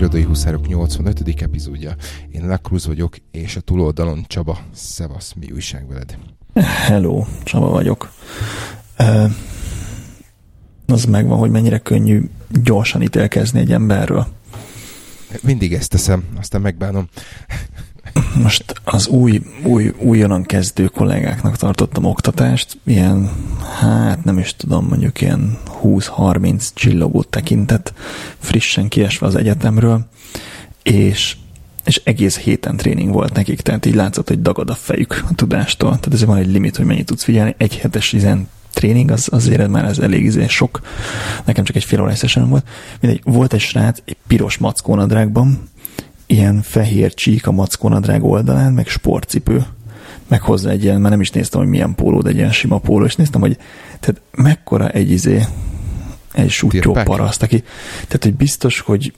[0.00, 1.42] Irodai Huszárok 85.
[1.42, 1.94] epizódja.
[2.30, 4.58] Én Lakruz vagyok, és a túloldalon Csaba.
[4.74, 6.18] Szevasz, mi újság veled?
[6.54, 8.12] Hello, Csaba vagyok.
[8.98, 9.30] Uh,
[10.86, 12.22] az megvan, hogy mennyire könnyű
[12.62, 14.26] gyorsan ítélkezni egy emberről.
[15.42, 17.08] Mindig ezt teszem, aztán megbánom.
[18.42, 23.30] Most az új, új, újonnan kezdő kollégáknak tartottam oktatást, ilyen,
[23.80, 27.94] hát nem is tudom, mondjuk ilyen 20-30 csillogó tekintet,
[28.38, 30.06] frissen kiesve az egyetemről,
[30.82, 31.36] és,
[31.84, 35.88] és egész héten tréning volt nekik, tehát így látszott, hogy dagad a fejük a tudástól.
[35.88, 37.54] Tehát ez van egy limit, hogy mennyit tudsz figyelni.
[37.58, 40.80] Egy hetes izen tréning, az azért már ez elég izé sok.
[41.44, 42.64] Nekem csak egy fél volt.
[43.00, 45.68] Mindegy, volt egy srác egy piros mackónadrágban,
[46.30, 49.66] ilyen fehér csík a mackónadrág oldalán, meg sportcipő,
[50.28, 52.78] meg hozzá egy ilyen, már nem is néztem, hogy milyen póló, de egy ilyen sima
[52.78, 53.56] póló, és néztem, hogy
[54.00, 55.44] tehát mekkora egy izé,
[56.32, 59.12] egy sútyó paraszt, aki, tehát hogy biztos, hogy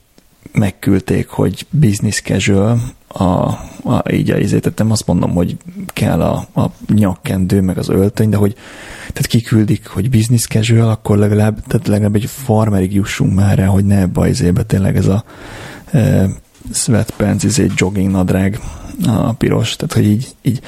[0.53, 6.23] megküldték, hogy business casual, a, a, így a izé, tehát nem azt mondom, hogy kell
[6.23, 8.55] a, a nyakkendő, meg az öltöny, de hogy
[8.99, 13.85] tehát kiküldik, hogy business casual, akkor legalább, tehát legalább egy farmerig jussunk már rá, hogy
[13.85, 15.25] ne ebbe a izébe tényleg ez a
[15.91, 16.29] e,
[16.71, 18.61] sweatpants, izé, jogging nadrág
[19.07, 20.61] a piros, tehát hogy így, így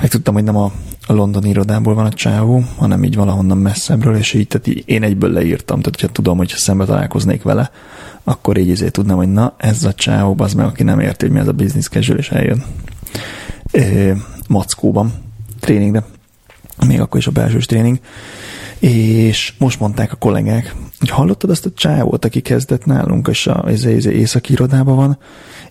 [0.00, 0.72] megtudtam, hogy nem a,
[1.06, 5.30] londoni irodából van a csávó, hanem így valahonnan messzebbről, és így, tehát így én egyből
[5.30, 7.70] leírtam, tehát hogyha tudom, hogy szembe találkoznék vele,
[8.24, 11.34] akkor így izé tudnám, hogy na, ez a csávó, az meg, aki nem érti, hogy
[11.34, 12.64] mi ez a business casual, és eljön
[13.72, 14.16] e,
[14.48, 15.12] mackóban,
[15.60, 16.04] tréningre,
[16.86, 17.98] még akkor is a belsős tréning,
[18.78, 20.74] és most mondták a kollégák,
[21.10, 25.18] hallottad azt a csávót, aki kezdett nálunk, és a izé, izé, északi irodában van,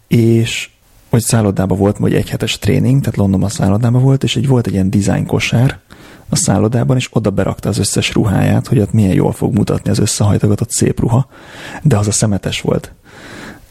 [0.07, 0.69] és
[1.09, 4.73] hogy szállodában volt, vagy egy hetes tréning, tehát Londonban szállodában volt, és egy volt egy
[4.73, 5.79] ilyen design kosár
[6.29, 9.99] a szállodában, és oda berakta az összes ruháját, hogy ott milyen jól fog mutatni az
[9.99, 11.27] összehajtogatott szép ruha,
[11.83, 12.93] de az a szemetes volt.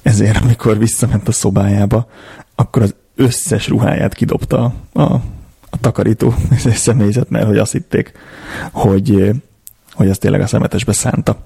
[0.03, 2.07] Ezért, amikor visszament a szobájába,
[2.55, 5.03] akkor az összes ruháját kidobta a,
[5.71, 6.35] a takarító
[6.75, 8.13] személyzet, mert hogy azt hitték,
[8.73, 9.33] hogy,
[9.93, 11.37] hogy az tényleg a szemetesbe szánta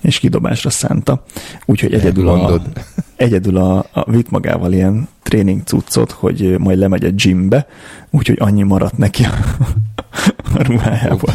[0.00, 1.24] és kidobásra szánta.
[1.64, 2.62] Úgyhogy egyedül a,
[3.16, 7.66] egyedül a, a vitt magával ilyen tréning cuccot, hogy majd lemegy a gymbe,
[8.10, 9.32] úgyhogy annyi maradt neki a,
[10.54, 11.34] a ruhájából.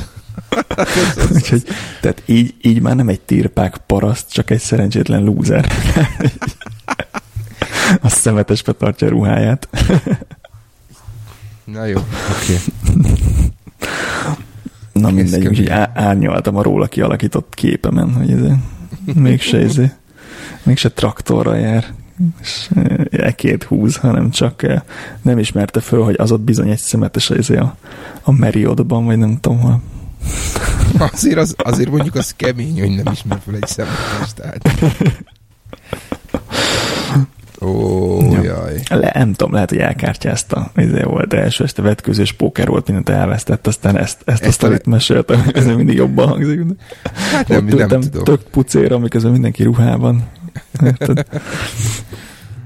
[1.35, 1.63] úgyhogy,
[2.01, 5.71] tehát így, így már nem egy tirpák paraszt, csak egy szerencsétlen lúzer.
[8.01, 9.69] a szemetesbe tartja a ruháját.
[11.63, 11.99] Na jó,
[12.39, 12.59] oké.
[12.89, 13.11] Okay.
[14.93, 18.41] Na mindegy, úgyhogy árnyaltam a róla kialakított képemen, hogy ez
[19.15, 19.79] mégse, ez,
[20.63, 21.85] mégse traktorra jár,
[22.41, 22.69] és
[23.11, 24.65] ekét húz, hanem csak
[25.21, 27.75] nem ismerte föl, hogy az ott bizony egy szemetes ez a,
[28.21, 29.81] a Meriodban, vagy nem tudom, hol.
[30.97, 34.69] Azért, az, azért mondjuk az kemény, hogy nem ismer föl egy szemetes, tehát.
[37.63, 38.43] Ó, ja.
[38.43, 38.81] jaj.
[38.89, 40.71] Le, nem tudom, lehet, hogy elkártyázta.
[40.75, 44.85] Izé volt első este vetkőzős póker volt, mindent elvesztett, aztán ezt, ezt, ezt a sztorit
[44.85, 46.61] meséltem, ez mindig jobban hangzik.
[47.31, 48.23] Hát nem, nem, tudom.
[48.23, 50.23] Tök pucéra, miközben mindenki ruhában.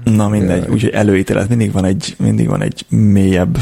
[0.04, 0.70] Na mindegy, ja.
[0.70, 3.58] úgyhogy előítélet, mindig van egy, mindig van egy mélyebb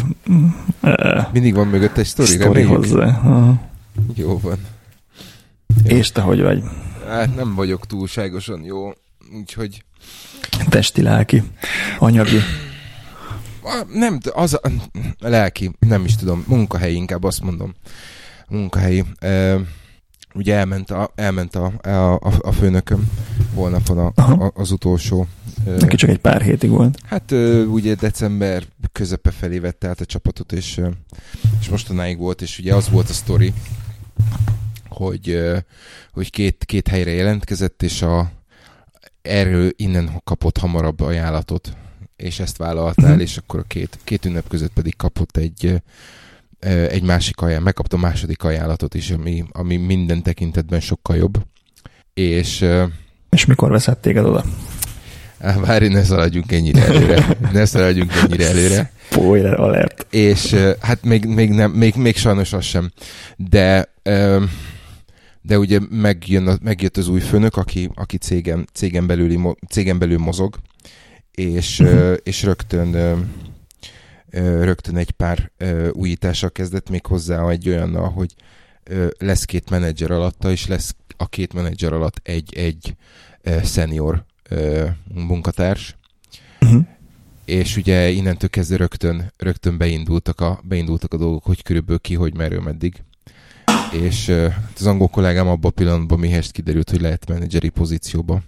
[0.82, 3.20] uh, mindig van mögött egy sztori, sztori hozzá.
[3.24, 3.54] Uh.
[4.14, 4.58] Jó van.
[5.84, 5.96] Jó.
[5.96, 6.62] És te hogy vagy?
[7.08, 8.92] Hát nem vagyok túlságosan jó,
[9.38, 9.84] úgyhogy
[10.68, 11.42] Testi, lelki,
[11.98, 12.38] anyagi.
[13.92, 14.70] Nem, az a,
[15.18, 17.74] lelki, nem is tudom, munkahelyi inkább azt mondom.
[18.48, 19.04] Munkahelyi.
[19.18, 19.56] E,
[20.34, 23.10] ugye elment a, elment a, a, a főnököm
[23.54, 25.26] holnapon a, a, az utolsó.
[25.64, 26.98] Neki csak egy pár hétig volt.
[27.04, 27.30] Hát
[27.68, 28.62] ugye december
[28.92, 30.80] közepe felé vette át a csapatot, és,
[31.60, 33.52] és mostanáig volt, és ugye az volt a sztori,
[34.88, 35.42] hogy,
[36.12, 38.30] hogy két, két helyre jelentkezett, és a,
[39.26, 41.76] erről innen kapott hamarabb ajánlatot,
[42.16, 43.20] és ezt vállaltál, mm.
[43.20, 45.82] és akkor a két, két ünnep között pedig kapott egy,
[46.90, 51.42] egy másik ajánlatot, megkapta a második ajánlatot is, ami, ami minden tekintetben sokkal jobb.
[52.14, 52.64] És,
[53.30, 54.44] és mikor veszett téged oda?
[55.38, 57.36] Várj, ne szaladjunk ennyire előre.
[57.52, 58.92] Ne szaladjunk ennyire előre.
[59.10, 60.06] Spoiler alert.
[60.10, 62.92] És hát még, még, nem, még, még sajnos az sem.
[63.36, 63.92] De
[65.46, 69.38] de ugye megjön megjött az új főnök, aki, aki cégen, cégen, belüli,
[69.68, 70.56] cégen belül mozog,
[71.30, 72.16] és, uh-huh.
[72.22, 72.90] és rögtön
[74.40, 75.50] rögtön egy pár
[75.92, 78.34] újítással kezdett még hozzá egy olyannal, hogy
[79.18, 82.96] lesz két menedzser alatta, és lesz a két menedzser alatt egy, egy
[83.64, 84.24] senior
[85.14, 85.96] munkatárs.
[86.60, 86.86] Uh-huh.
[87.44, 92.34] És ugye innentől kezdve rögtön, rögtön beindultak, a, beindultak a dolgok, hogy körülbelül ki, hogy
[92.34, 93.02] merő meddig
[94.02, 98.40] és hát az angol kollégám abban a pillanatban mihez kiderült, hogy lehet menedzseri pozícióba.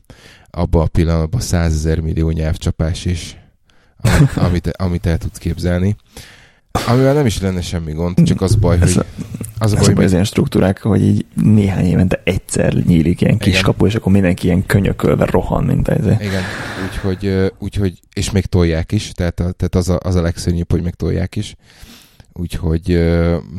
[0.50, 3.36] Abban a pillanatban 100 ezer millió nyelvcsapás is,
[3.96, 5.96] amit, amit, amit el tudsz képzelni.
[6.86, 9.04] Amivel nem is lenne semmi gond, csak az baj, hogy...
[9.58, 13.52] Az a baj, hogy az ilyen struktúrák, hogy így néhány évente egyszer nyílik ilyen kis
[13.52, 13.62] Igen.
[13.62, 16.04] kapu, és akkor mindenki ilyen könyökölve rohan, mint ez.
[16.04, 16.42] Igen,
[16.84, 20.94] úgyhogy, úgyhogy és még tolják is, tehát, tehát az, a, az a legszörnyűbb, hogy még
[20.94, 21.56] tolják is.
[22.40, 22.82] Úgyhogy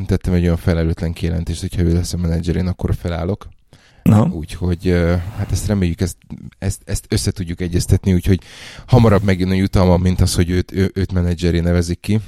[0.06, 3.48] tettem egy olyan felelőtlen kijelentést, hogyha ő lesz a menedzserén, akkor felállok.
[4.02, 4.26] No.
[4.26, 4.94] Úgyhogy
[5.36, 6.16] hát ezt reméljük, ezt,
[6.58, 8.40] ezt, ezt össze tudjuk egyeztetni, úgyhogy
[8.86, 12.20] hamarabb megjön a jutalmam, mint az, hogy őt, ő, őt menedzseré nevezik ki.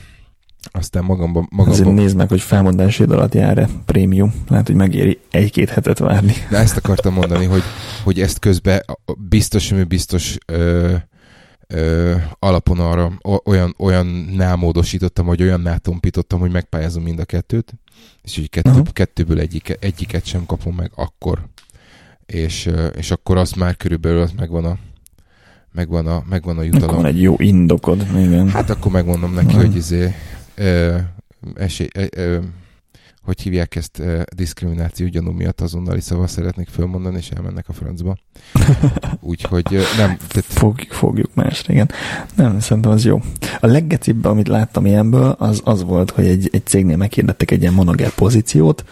[0.71, 1.49] Aztán magamban...
[1.51, 1.81] magamban...
[1.81, 4.35] Azért nézd meg, hogy felmondási alatt jár-e prémium.
[4.49, 6.33] Lehet, hogy megéri egy-két hetet várni.
[6.51, 7.63] De ezt akartam mondani, hogy,
[8.05, 8.83] hogy ezt közben
[9.29, 10.95] biztos, hogy biztos ö,
[11.73, 13.13] ö, alapon arra
[13.45, 17.75] olyan, olyan námódosítottam, vagy olyan nátompítottam, hogy megpályázom mind a kettőt,
[18.23, 18.87] és így kettő, uh-huh.
[18.93, 21.49] kettőből egyik, egyiket sem kapom meg akkor.
[22.27, 24.79] És, és akkor az már körülbelül az megvan a,
[25.73, 26.95] megvan a, megvan a jutalom.
[26.95, 28.49] Akkor egy jó indokod, igen.
[28.49, 29.63] Hát akkor megmondom neki, uh-huh.
[29.63, 30.15] hogy izé,
[30.55, 30.99] ö,
[31.55, 32.39] esély, ö, ö,
[33.25, 38.17] hogy hívják ezt ö, diszkrimináció gyanú miatt azonnali szava szeretnék fölmondani, és elmennek a francba.
[39.21, 40.17] Úgyhogy nem.
[40.29, 40.45] Tehát...
[40.45, 41.91] Fogjuk, fogjuk más, igen.
[42.35, 43.21] Nem, szerintem az jó.
[43.61, 47.75] A leggecibb, amit láttam ilyenből, az, az volt, hogy egy, egy cégnél meghirdettek egy ilyen
[47.75, 48.85] monoger pozíciót,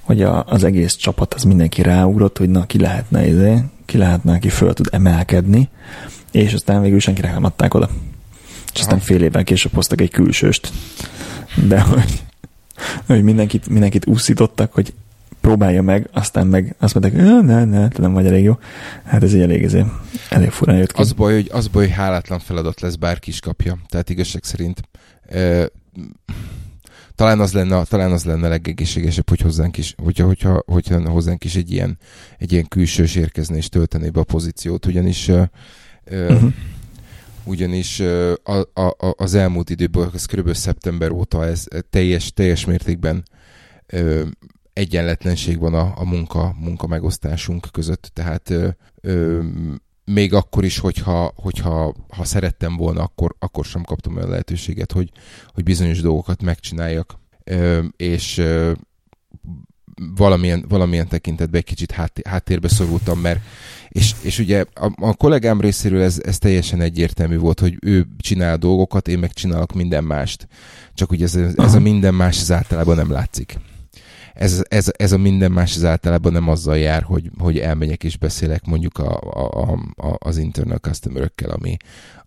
[0.00, 4.34] hogy a, az egész csapat, az mindenki ráugrott, hogy na, ki lehetne, izé, ki lehetne,
[4.34, 5.68] aki föl tud emelkedni,
[6.30, 7.88] és aztán végül senkire nem adták oda.
[8.74, 10.72] És aztán fél évvel később hoztak egy külsőst.
[11.66, 12.22] De hogy,
[13.06, 14.94] hogy mindenkit, mindenkit úszítottak, hogy
[15.40, 18.58] próbálja meg, aztán meg azt mondták, ne, ne, ne, nem vagy elég jó.
[19.04, 19.76] Hát ez egy elég, ez
[20.30, 21.00] elég furán jött ki.
[21.00, 23.78] Az baj, hogy, az baj, hogy hálátlan feladat lesz, bárki is kapja.
[23.88, 24.80] Tehát igazság szerint
[25.28, 25.68] e,
[27.14, 31.54] talán az lenne, talán az lenne legegészségesebb, hogy hozzánk is, hogyha, hogyha, hogyha hozzánk is
[31.54, 31.98] egy ilyen,
[32.38, 35.50] egy ilyen külsős érkezne és töltené be a pozíciót, ugyanis e,
[36.10, 36.52] uh-huh
[37.44, 38.00] ugyanis
[38.42, 40.54] a, a, az elmúlt időből, ez kb.
[40.54, 43.24] szeptember óta ez teljes, teljes mértékben
[44.74, 48.52] egyenletlenség van a, a munka, munka megosztásunk között, tehát
[49.00, 49.40] ö,
[50.04, 55.10] még akkor is, hogyha, hogyha ha szerettem volna, akkor, akkor sem kaptam olyan lehetőséget, hogy,
[55.52, 58.72] hogy bizonyos dolgokat megcsináljak, ö, és ö,
[60.16, 61.94] valamilyen, valamilyen tekintetben egy kicsit
[62.24, 63.40] háttérbe szorultam, mert
[63.94, 68.56] és, és ugye a, a kollégám részéről ez, ez teljesen egyértelmű volt, hogy ő csinál
[68.56, 70.48] dolgokat, én meg csinálok minden mást.
[70.94, 73.58] Csak ugye ez, ez a minden más az általában nem látszik.
[74.34, 78.16] Ez, ez, ez a minden más az általában nem azzal jár, hogy, hogy elmegyek és
[78.16, 81.76] beszélek mondjuk a, a, a, az internal customer ami,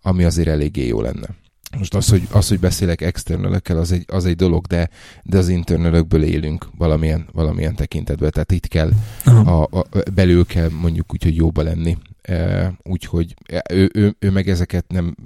[0.02, 1.28] ami azért eléggé jó lenne.
[1.76, 4.88] Most az, hogy, az, hogy beszélek externalökkel, az egy, az egy dolog, de,
[5.22, 8.30] de az internalökből élünk valamilyen, valamilyen tekintetben.
[8.30, 8.90] Tehát itt kell,
[9.24, 11.96] a, a, belül kell mondjuk úgy, hogy jóba lenni.
[12.22, 13.34] E, úgyhogy
[13.70, 15.16] ő, ő, ő, meg ezeket nem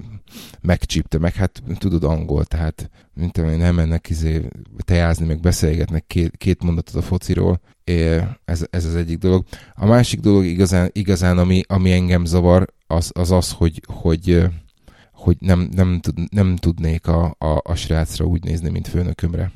[0.61, 4.49] megcsípte, meg hát tudod angol, tehát mint én nem mennek izé
[4.79, 7.61] tejázni, meg beszélgetnek két, két mondatot a fociról,
[8.45, 9.45] ez, ez az egyik dolog.
[9.75, 14.43] A másik dolog igazán, igazán ami, ami engem zavar, az az, az hogy, hogy
[15.23, 19.53] hogy nem, nem, tud, nem tudnék a, a, a srácra úgy nézni, mint főnökömre.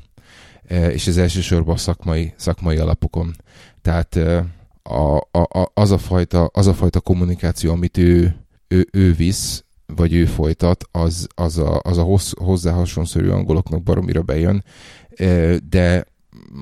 [0.67, 3.35] E, és ez elsősorban a szakmai, szakmai alapokon.
[3.81, 4.45] Tehát e,
[4.83, 8.35] a, a, az, a fajta, az a fajta kommunikáció, amit ő,
[8.67, 13.83] ő, ő visz, vagy ő folytat, az, az a, az a hossz, hozzá hasonszörű angoloknak
[13.83, 14.63] baromira bejön,
[15.15, 16.05] e, de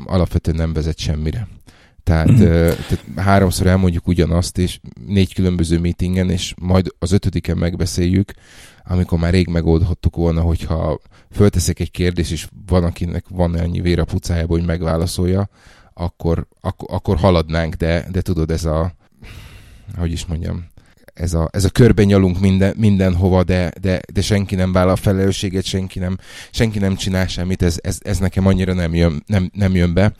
[0.05, 1.47] alapvetően nem vezet semmire.
[2.05, 2.37] Tehát, mm.
[2.37, 8.33] tehát háromszor elmondjuk ugyanazt, és négy különböző meetingen, és majd az ötödiken megbeszéljük,
[8.83, 10.99] amikor már rég megoldhattuk volna, hogyha
[11.31, 15.49] fölteszek egy kérdést, és van, akinek van annyi vér a pucájába, hogy megválaszolja,
[15.93, 18.93] akkor, akkor, akkor haladnánk, de, de tudod, ez a,
[19.97, 20.67] hogy is mondjam,
[21.13, 24.95] ez a, ez a körben nyalunk minden, mindenhova, de, de, de senki nem vállal a
[24.95, 26.17] felelősséget, senki nem,
[26.51, 30.13] senki nem csinál semmit, ez, ez, ez nekem annyira nem jön, nem, nem jön be,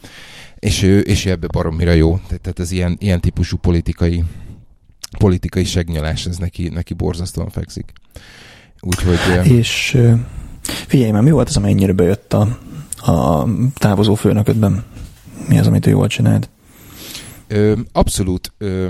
[0.65, 2.19] és ő, és ő ebbe baromira jó.
[2.27, 4.23] Tehát ez ilyen, ilyen típusú politikai,
[5.17, 7.93] politikai segnyalás, ez neki, neki borzasztóan fekszik.
[8.79, 9.51] Úgyhogy...
[9.51, 9.97] És
[10.63, 12.57] figyelj már, mi volt az, amennyire bejött a,
[13.11, 14.83] a távozó főnöködben?
[15.47, 16.49] Mi az, amit ő jól csinált?
[17.47, 18.53] Ö, abszolút.
[18.57, 18.87] Ö,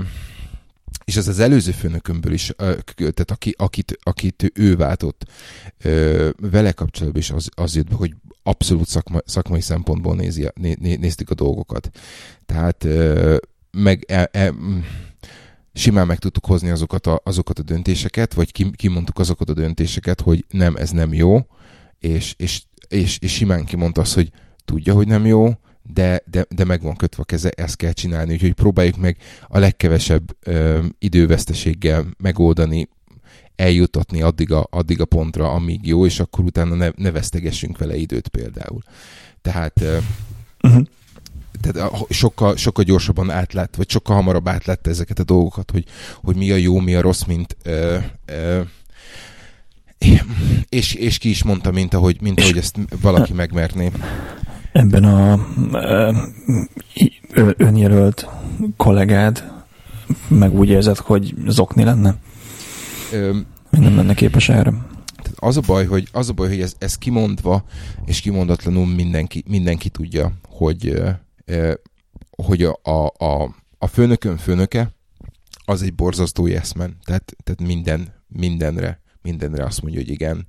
[1.06, 2.52] és ez az előző főnökömből is,
[2.96, 5.24] tehát aki, akit, akit ő váltott,
[6.36, 10.94] vele kapcsolatban is az, az jött be, hogy abszolút szakma, szakmai szempontból nézi, né, né,
[10.94, 11.90] néztük a dolgokat.
[12.46, 12.86] Tehát
[13.70, 14.54] meg e, e,
[15.72, 20.44] simán meg tudtuk hozni azokat a, azokat a döntéseket, vagy kimondtuk azokat a döntéseket, hogy
[20.48, 21.46] nem, ez nem jó,
[21.98, 24.30] és, és, és, és simán kimondta azt, hogy
[24.64, 25.54] tudja, hogy nem jó,
[25.92, 29.16] de, de, de meg van kötve a keze, ezt kell csinálni, úgyhogy próbáljuk meg
[29.48, 32.88] a legkevesebb ö, időveszteséggel megoldani,
[33.56, 37.96] eljutatni addig a, addig a pontra, amíg jó, és akkor utána ne, ne vesztegessünk vele
[37.96, 38.82] időt például.
[39.42, 39.98] Tehát ö,
[40.62, 40.86] uh-huh
[41.60, 46.50] tehát sokkal, sokkal gyorsabban átlát, vagy sokkal hamarabb átlátta ezeket a dolgokat, hogy, hogy mi
[46.50, 48.60] a jó, mi a rossz, mint ö, ö,
[50.68, 53.90] és, és ki is mondta, mint ahogy, mint ahogy ezt valaki megmerné.
[54.76, 55.46] Ebben a
[57.56, 58.28] önjelölt
[58.76, 59.52] kollégád
[60.28, 62.16] meg úgy érzed, hogy zokni lenne?
[63.12, 63.38] Ö,
[63.70, 64.72] nem lenne képes erre?
[65.36, 67.64] Az a baj, hogy, az a baj, hogy ez, ez kimondva
[68.04, 71.02] és kimondatlanul mindenki, mindenki tudja, hogy,
[72.30, 74.90] hogy a, a, a, a főnökön főnöke
[75.64, 80.46] az egy borzasztó eszmen, tehát, tehát minden, mindenre, mindenre azt mondja, hogy igen.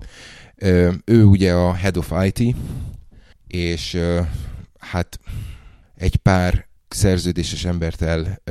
[1.05, 2.55] Ő ugye a head of IT,
[3.47, 3.99] és
[4.79, 5.19] hát
[5.95, 8.41] egy pár szerződéses embert el,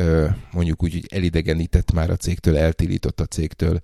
[0.53, 3.81] mondjuk úgy, hogy elidegenített már a cégtől, eltilított a cégtől,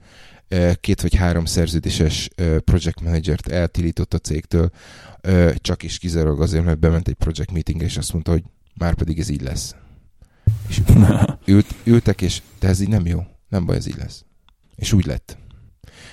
[0.81, 2.29] két vagy három szerződéses
[2.65, 4.71] project managert eltilított a cégtől,
[5.57, 8.43] csak is kizárólag azért, mert bement egy project meeting és azt mondta, hogy
[8.75, 9.75] már pedig ez így lesz.
[10.69, 10.81] És
[11.47, 13.23] ült, ültek, és de ez így nem jó.
[13.49, 14.25] Nem baj, ez így lesz.
[14.75, 15.39] És úgy lett.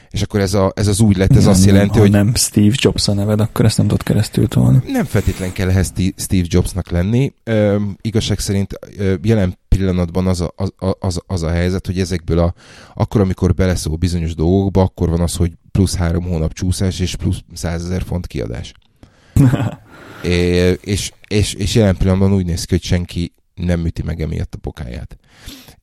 [0.09, 2.11] És akkor ez, a, ez az úgy lett, ez nem, azt jelenti, ha hogy...
[2.11, 4.81] nem Steve Jobs a neved, akkor ezt nem tudod keresztül tolni.
[4.85, 7.33] Nem feltétlen kell ehhez Steve Jobsnak lenni.
[7.43, 12.39] Ö, igazság szerint ö, jelen pillanatban az a, az, az, az a helyzet, hogy ezekből
[12.39, 12.53] a,
[12.93, 17.41] akkor, amikor beleszól bizonyos dolgokba, akkor van az, hogy plusz három hónap csúszás és plusz
[17.53, 18.73] százezer font kiadás.
[20.23, 20.31] é,
[20.81, 24.57] és, és, és jelen pillanatban úgy néz ki, hogy senki nem üti meg emiatt a
[24.61, 25.17] bokáját.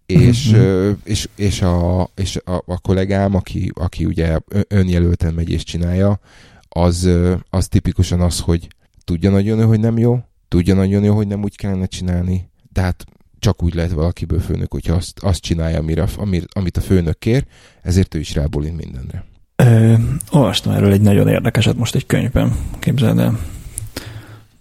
[0.06, 0.90] És, mm-hmm.
[1.04, 6.20] és, és, a, és a, a kollégám, aki, aki ugye önjelölten megy és csinálja,
[6.68, 7.08] az,
[7.50, 8.68] az tipikusan az, hogy
[9.04, 12.80] tudja nagyon jó, hogy nem jó, tudja nagyon jó, hogy nem úgy kellene csinálni, de
[12.80, 13.04] hát
[13.38, 16.06] csak úgy lehet valakiből főnök, hogyha azt, azt csinálja, amire,
[16.48, 17.44] amit a főnök kér,
[17.82, 19.25] ezért ő is rábólint mindenre.
[19.56, 19.94] Ö,
[20.30, 23.38] olvastam erről egy nagyon érdekeset most egy könyvben, képzeld el.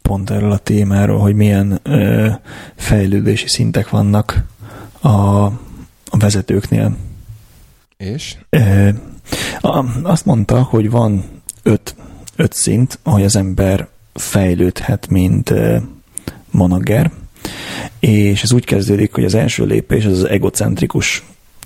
[0.02, 2.30] Pont erről a témáról, hogy milyen ö,
[2.76, 4.46] fejlődési szintek vannak
[5.06, 5.46] a,
[6.10, 6.96] a vezetőknél.
[7.98, 8.38] És?
[8.50, 8.90] Ö,
[9.62, 11.24] a, azt mondta, hogy van
[11.64, 11.96] öt,
[12.36, 15.78] öt szint, ahogy az ember fejlődhet, mint ö,
[16.52, 17.12] manager,
[18.00, 21.24] és ez úgy kezdődik, hogy az első lépés az az egocentrikus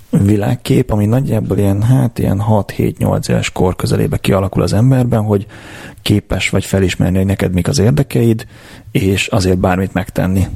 [0.10, 5.46] világkép, ami nagyjából ilyen, hát ilyen 6-7-8 éves kor közelébe kialakul az emberben, hogy
[6.02, 8.46] képes vagy felismerni, hogy neked mik az érdekeid,
[8.92, 10.48] és azért bármit megtenni.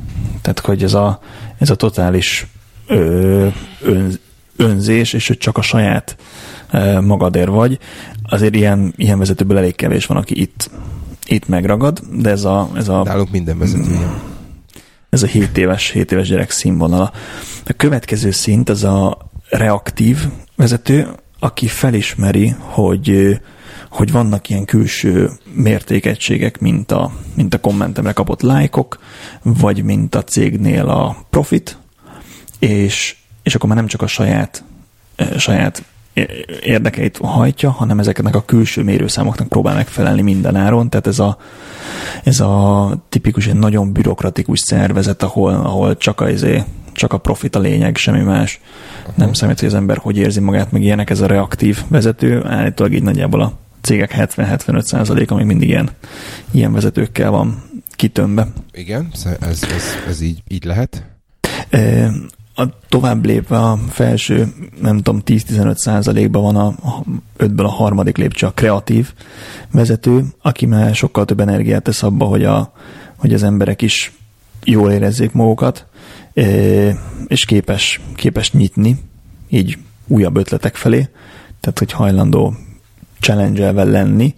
[0.41, 1.19] Tehát, hogy ez a,
[1.57, 2.47] ez a totális
[2.93, 3.47] ö,
[3.81, 4.19] ön,
[4.57, 6.15] önzés, és hogy csak a saját
[6.71, 7.79] ö, magadért vagy,
[8.23, 10.69] azért ilyen, ilyen vezetőből elég kevés van, aki itt,
[11.25, 12.69] itt megragad, de ez a...
[12.75, 13.99] Ez a Nálunk minden vezető
[15.09, 17.11] Ez a 7 éves, 7 éves gyerek színvonala.
[17.65, 19.17] A következő szint az a
[19.49, 20.17] reaktív
[20.55, 21.07] vezető,
[21.39, 23.39] aki felismeri, hogy,
[23.89, 28.99] hogy vannak ilyen külső mértékegységek, mint a, mint a kommentemre kapott lájkok,
[29.41, 31.77] vagy mint a cégnél a profit,
[32.63, 34.63] és, és akkor már nem csak a saját,
[35.37, 35.83] saját
[36.61, 40.89] érdekeit hajtja, hanem ezeknek a külső mérőszámoknak próbál megfelelni minden áron.
[40.89, 41.37] Tehát ez a,
[42.23, 47.55] ez a tipikus, egy nagyon bürokratikus szervezet, ahol, ahol csak a, izé, csak a profit
[47.55, 48.59] a lényeg, semmi más.
[48.99, 49.15] Uh-huh.
[49.15, 52.45] Nem számít, hogy az ember hogy érzi magát, meg ilyenek, ez a reaktív vezető.
[52.45, 55.89] Állítólag így nagyjából a cégek 70-75% amíg mindig ilyen,
[56.51, 57.63] ilyen vezetőkkel van
[57.95, 58.47] kitömbe.
[58.71, 59.63] Igen, ez, ez,
[60.07, 61.11] ez így, így lehet.
[62.55, 67.03] E, a tovább lépve a felső, nem tudom, 10-15 százalékban van a, a
[67.37, 69.13] ötből a harmadik lépcső a kreatív
[69.71, 72.73] vezető, aki már sokkal több energiát tesz abba, hogy, a,
[73.17, 74.11] hogy az emberek is
[74.63, 75.85] jól érezzék magukat,
[77.27, 78.99] és képes, képes nyitni
[79.49, 81.09] így újabb ötletek felé,
[81.59, 82.55] tehát hogy hajlandó
[83.19, 84.35] challenge lenni,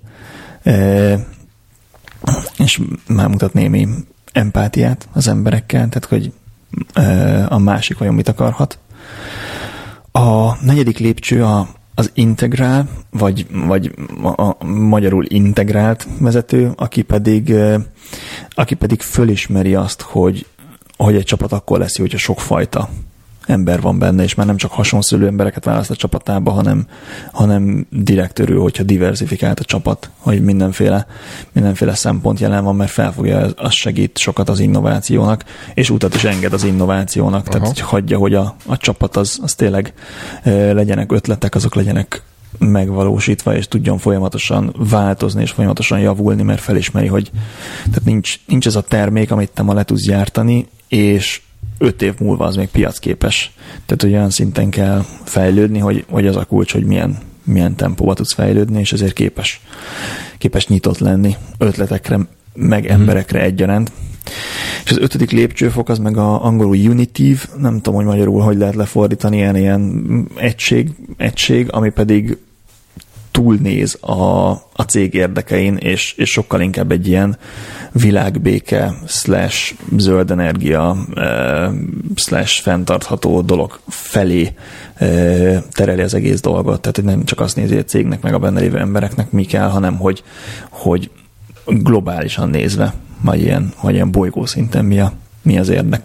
[2.58, 3.88] és már mutat némi
[4.32, 6.32] empátiát az emberekkel, tehát hogy
[7.48, 8.80] a másik vajon mit akarhat.
[10.12, 13.92] A negyedik lépcső a, az integrál, vagy, vagy
[14.24, 17.54] a, a magyarul integrált vezető, aki pedig,
[18.50, 20.46] aki pedig fölismeri azt, hogy
[20.98, 22.90] hogy egy csapat akkor lesz jó, hogyha sokfajta
[23.48, 26.88] ember van benne, és már nem csak hasonszülő embereket választ a csapatába, hanem,
[27.32, 31.06] hanem direkt örül, hogyha diversifikált a csapat, hogy mindenféle,
[31.52, 36.54] mindenféle szempont jelen van, mert felfogja, az segít sokat az innovációnak, és utat is enged
[36.54, 37.50] az innovációnak, Aha.
[37.50, 39.94] tehát hogy hagyja, hogy a, a csapat az, az tényleg
[40.44, 42.24] e, legyenek ötletek, azok legyenek
[42.58, 47.32] megvalósítva, és tudjon folyamatosan változni, és folyamatosan javulni, mert felismeri, hogy
[47.86, 51.42] tehát nincs, nincs ez a termék, amit te ma le tudsz gyártani, és
[51.78, 53.54] öt év múlva az még piacképes.
[53.86, 58.14] Tehát, hogy olyan szinten kell fejlődni, hogy, hogy az a kulcs, hogy milyen, milyen tempóba
[58.14, 59.62] tudsz fejlődni, és ezért képes,
[60.38, 62.20] képes nyitott lenni ötletekre,
[62.54, 62.92] meg mhm.
[62.92, 63.92] emberekre egyaránt.
[64.84, 68.76] És az ötödik lépcsőfok az meg a angolul unitív, nem tudom, hogy magyarul hogy lehet
[68.76, 72.38] lefordítani, ilyen, ilyen egység, egység, ami pedig
[73.36, 77.38] túlnéz a, a cég érdekein, és, és sokkal inkább egy ilyen
[77.92, 81.70] világbéke slash zöld energia eh,
[82.16, 84.54] slash fenntartható dolog felé
[84.94, 86.82] eh, tereli az egész dolgot.
[86.82, 89.70] Tehát, hogy nem csak azt nézi a cégnek, meg a benne lévő embereknek mi kell,
[89.70, 90.24] hanem hogy,
[90.70, 91.10] hogy
[91.66, 96.02] globálisan nézve, vagy ilyen, vagy ilyen bolygó szinten mi, a, mi az érdek.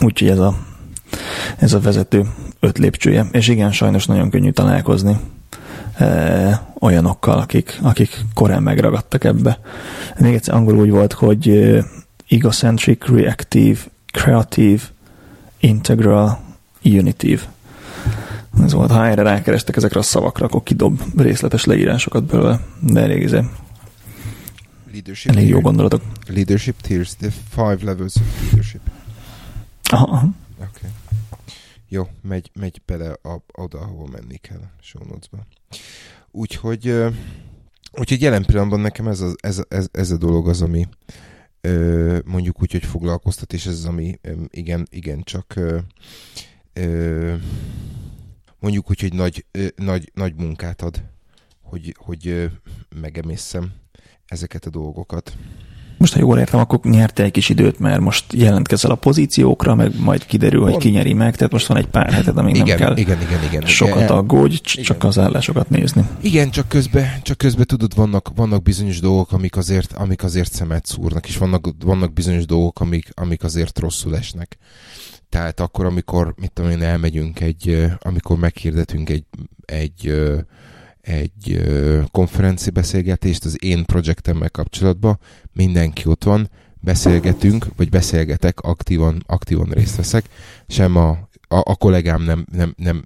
[0.00, 0.56] Úgyhogy ez a,
[1.58, 2.26] ez a vezető
[2.60, 3.26] öt lépcsője.
[3.32, 5.16] És igen, sajnos nagyon könnyű találkozni
[6.80, 9.60] olyanokkal, akik, akik korán megragadtak ebbe.
[10.18, 11.74] Még egyszer angolul úgy volt, hogy
[12.28, 14.82] egocentric, reactive, creative,
[15.60, 16.40] integral,
[16.82, 17.42] unitive.
[18.62, 23.22] Ez volt, ha erre rákerestek ezekre a szavakra, akkor kidob részletes leírásokat belőle, de elég,
[23.22, 23.40] izé,
[24.92, 26.02] leadership elég jó gondolatok.
[26.26, 28.80] Leadership tiers, the five levels of leadership.
[29.90, 30.28] Aha.
[30.56, 30.90] Okay.
[31.88, 34.60] Jó, megy, megy bele a, oda, ahol menni kell,
[35.08, 35.46] notes-ba.
[36.30, 36.94] Úgyhogy,
[37.92, 40.88] úgyhogy jelen pillanatban nekem ez a, ez, ez, ez a dolog az, ami
[42.24, 44.18] mondjuk úgy, hogy foglalkoztat, és ez az, ami
[44.50, 45.54] igen, igen csak
[48.58, 51.02] mondjuk úgy, hogy nagy, nagy, nagy munkát ad,
[51.62, 52.50] hogy, hogy
[53.00, 53.72] megemészem
[54.26, 55.36] ezeket a dolgokat.
[55.98, 60.00] Most, ha jól értem, akkor nyerte egy kis időt, mert most jelentkezel a pozíciókra, meg
[60.00, 62.76] majd kiderül, hogy ki nyeri meg, tehát most van egy pár heted, amíg igen, nem
[62.76, 64.08] kell igen, igen, igen, sokat igen.
[64.08, 64.84] aggódj, igen.
[64.84, 66.08] csak az állásokat nézni.
[66.20, 70.86] Igen, csak közben, csak közben tudod, vannak, vannak bizonyos dolgok, amik azért, amik azért szemet
[70.86, 74.56] szúrnak, és vannak, vannak bizonyos dolgok, amik, amik azért rosszul esnek.
[75.28, 79.24] Tehát akkor, amikor, mit tudom én, elmegyünk egy, amikor meghirdetünk egy,
[79.64, 80.14] egy
[81.06, 81.62] egy
[82.10, 85.18] konferenci beszélgetést az én projektemmel kapcsolatban,
[85.52, 90.24] mindenki ott van, beszélgetünk, vagy beszélgetek, aktívan, aktívan részt veszek,
[90.68, 91.08] sem a,
[91.48, 93.04] a, a kollégám nem, nem, nem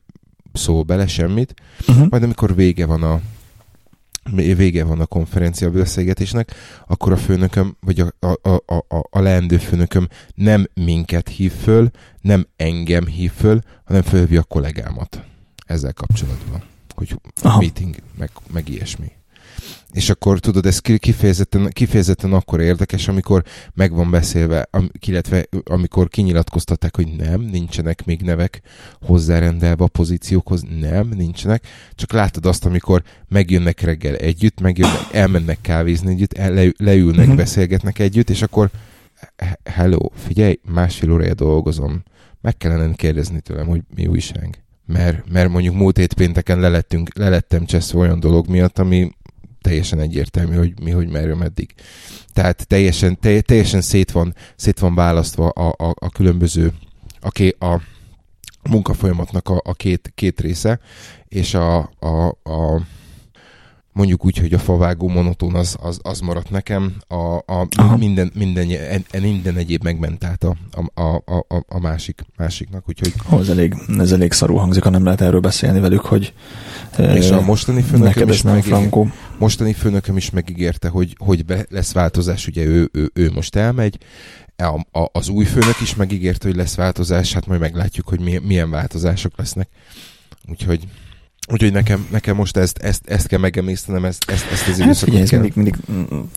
[0.53, 1.55] szól bele semmit,
[1.89, 2.09] uh-huh.
[2.09, 3.21] majd amikor vége van a
[4.35, 6.53] vége van a konferencia beszélgetésnek,
[6.87, 11.91] akkor a főnököm, vagy a, a, a, a, a leendő főnököm nem minket hív föl,
[12.21, 15.23] nem engem hív föl, hanem fölhívja a kollégámat
[15.67, 16.70] ezzel kapcsolatban
[17.01, 17.59] hogy Aha.
[17.59, 19.13] meeting, meg, meg ilyesmi.
[19.93, 24.69] És akkor tudod, ez kifejezetten, kifejezetten akkor érdekes, amikor meg van beszélve,
[25.07, 28.61] illetve amikor kinyilatkoztatták, hogy nem, nincsenek még nevek
[29.01, 36.11] hozzárendelve a pozíciókhoz, nem, nincsenek, csak látod azt, amikor megjönnek reggel együtt, megjönnek, elmennek kávézni
[36.11, 37.37] együtt, le, leülnek, uh-huh.
[37.37, 38.71] beszélgetnek együtt, és akkor
[39.65, 42.03] hello, figyelj, másfél órája dolgozom,
[42.41, 47.65] meg kellene kérdezni tőlem, hogy mi újság mert, mert mondjuk múlt hét pénteken lelettem, lelettem
[47.65, 49.11] cseszve olyan dolog miatt, ami
[49.61, 51.75] teljesen egyértelmű, hogy mi, hogy merről meddig.
[52.33, 56.73] Tehát teljesen, te, teljesen szét van, szét van választva a, a, a különböző,
[57.21, 57.81] a, a
[58.71, 60.81] munkafolyamatnak a, a két, két része,
[61.29, 62.81] és a, a, a
[63.93, 68.69] mondjuk úgy, hogy a favágó monoton az, az, az maradt nekem, a, a minden, minden,
[69.21, 70.57] minden egyéb megment át a,
[70.95, 73.13] a, a, a, a másik, másiknak, úgyhogy...
[73.31, 76.35] Oh, ez, elég, ez elég szarú hangzik, ha nem lehet erről beszélni velük, hogy
[76.99, 79.09] és a mostani főnököm is meg, frankó.
[79.39, 83.99] mostani főnököm is megígérte, hogy, hogy be lesz változás, ugye ő, ő, ő most elmegy,
[84.57, 88.43] a, a, az új főnök is megígérte, hogy lesz változás, hát majd meglátjuk, hogy milyen,
[88.43, 89.69] milyen változások lesznek.
[90.49, 90.87] Úgyhogy
[91.53, 95.15] Úgyhogy nekem, nekem most ezt, ezt, ezt kell megemésztenem, ezt, ezt, ezt az hát időszakot
[95.15, 95.41] figyelj, kell.
[95.41, 95.75] Mindig, mindig,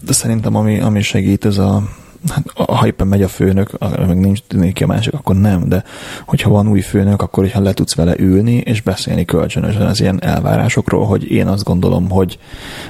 [0.02, 1.84] de szerintem ami, ami segít, ez a,
[2.30, 4.40] hát, ha éppen megy a főnök, meg nincs
[4.74, 5.84] ki a másik, akkor nem, de
[6.26, 10.24] hogyha van új főnök, akkor hogyha le tudsz vele ülni, és beszélni kölcsönösen az ilyen
[10.24, 12.40] elvárásokról, hogy én azt gondolom, hogy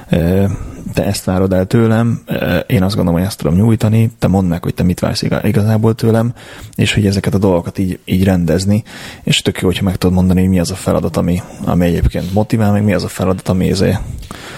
[0.08, 0.50] e,
[0.94, 2.22] te ezt várod el tőlem,
[2.66, 5.94] én azt gondolom, hogy ezt tudom nyújtani, te mondd meg, hogy te mit vársz igazából
[5.94, 6.34] tőlem,
[6.74, 8.82] és hogy ezeket a dolgokat így, így rendezni,
[9.22, 12.32] és tök jó, hogyha meg tudod mondani, hogy mi az a feladat, ami, ami egyébként
[12.32, 13.96] motivál, meg mi az a feladat, ami, ezé,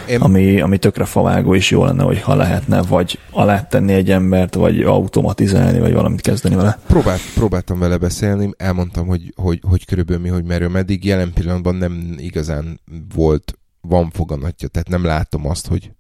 [0.09, 0.21] én...
[0.21, 4.55] ami, ami tökre favágó, és jó lenne, hogy ha lehetne, vagy alá tenni egy embert,
[4.55, 6.79] vagy automatizálni, vagy valamit kezdeni vele.
[6.87, 11.75] Próbált, próbáltam vele beszélni, elmondtam, hogy, hogy, hogy körülbelül mi, hogy merül, meddig jelen pillanatban
[11.75, 12.81] nem igazán
[13.15, 15.91] volt van foganatja, tehát nem látom azt, hogy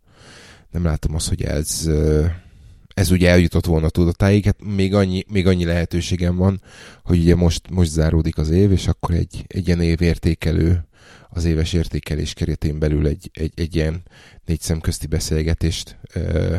[0.76, 1.90] nem látom azt, hogy ez,
[2.94, 6.62] ez ugye eljutott volna tudatáig, hát még annyi, még annyi lehetőségem van,
[7.04, 10.86] hogy ugye most, most záródik az év, és akkor egy, egy ilyen évértékelő,
[11.28, 14.02] az éves értékelés keretén belül egy, egy, egy ilyen
[14.44, 16.56] négy szemközti beszélgetést ö,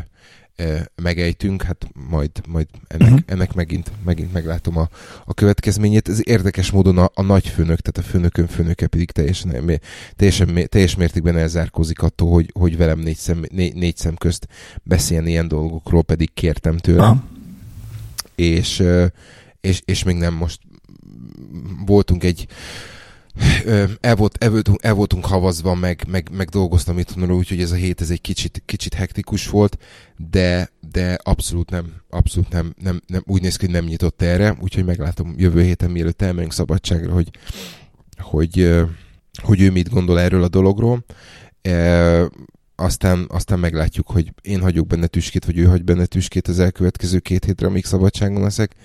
[0.96, 3.24] megejtünk, hát majd, majd ennek, uh-huh.
[3.26, 4.90] ennek megint, megint meglátom a,
[5.26, 6.10] a következményét.
[6.10, 9.80] Ez érdekes módon a, a nagy főnök, tehát a főnökön főnöke pedig teljesen,
[10.16, 14.48] teljesen, teljes mértékben elzárkózik attól, hogy, hogy velem négy szem, négy, négy szem közt
[14.84, 17.04] beszélni ilyen dolgokról, pedig kértem tőle.
[17.04, 17.24] Uh-huh.
[18.36, 18.84] És,
[19.62, 20.60] és, és még nem most
[21.86, 22.48] voltunk egy
[24.02, 27.76] el, volt, el, voltunk, el voltunk havazva, meg, meg, meg dolgoztam itthonról, úgyhogy ez a
[27.76, 29.78] hét ez egy kicsit, kicsit hektikus volt,
[30.18, 34.58] de, de abszolút nem, abszolút nem, nem, nem, úgy néz ki, hogy nem nyitott erre,
[34.62, 37.30] úgyhogy meglátom jövő héten, mielőtt elmegyünk szabadságra, hogy,
[38.18, 38.86] hogy,
[39.44, 41.06] hogy ő mit gondol erről a dologról.
[42.80, 47.20] Aztán, aztán meglátjuk, hogy én hagyok benne tüskét, vagy ő hagy benne tüskét az elkövetkező
[47.20, 48.76] két hétre, amíg szabadságon leszek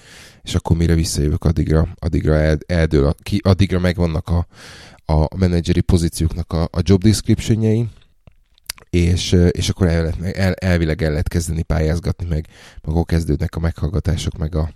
[0.43, 4.47] és akkor mire visszajövök, addigra, addigra el, eldől, a, ki, addigra megvannak a,
[5.13, 7.89] a menedzseri pozícióknak a, a job descriptionjei,
[8.91, 12.47] és, és akkor el, el, elvileg el lehet kezdeni pályázgatni, meg,
[12.83, 14.71] meg akkor kezdődnek a meghallgatások, meg a,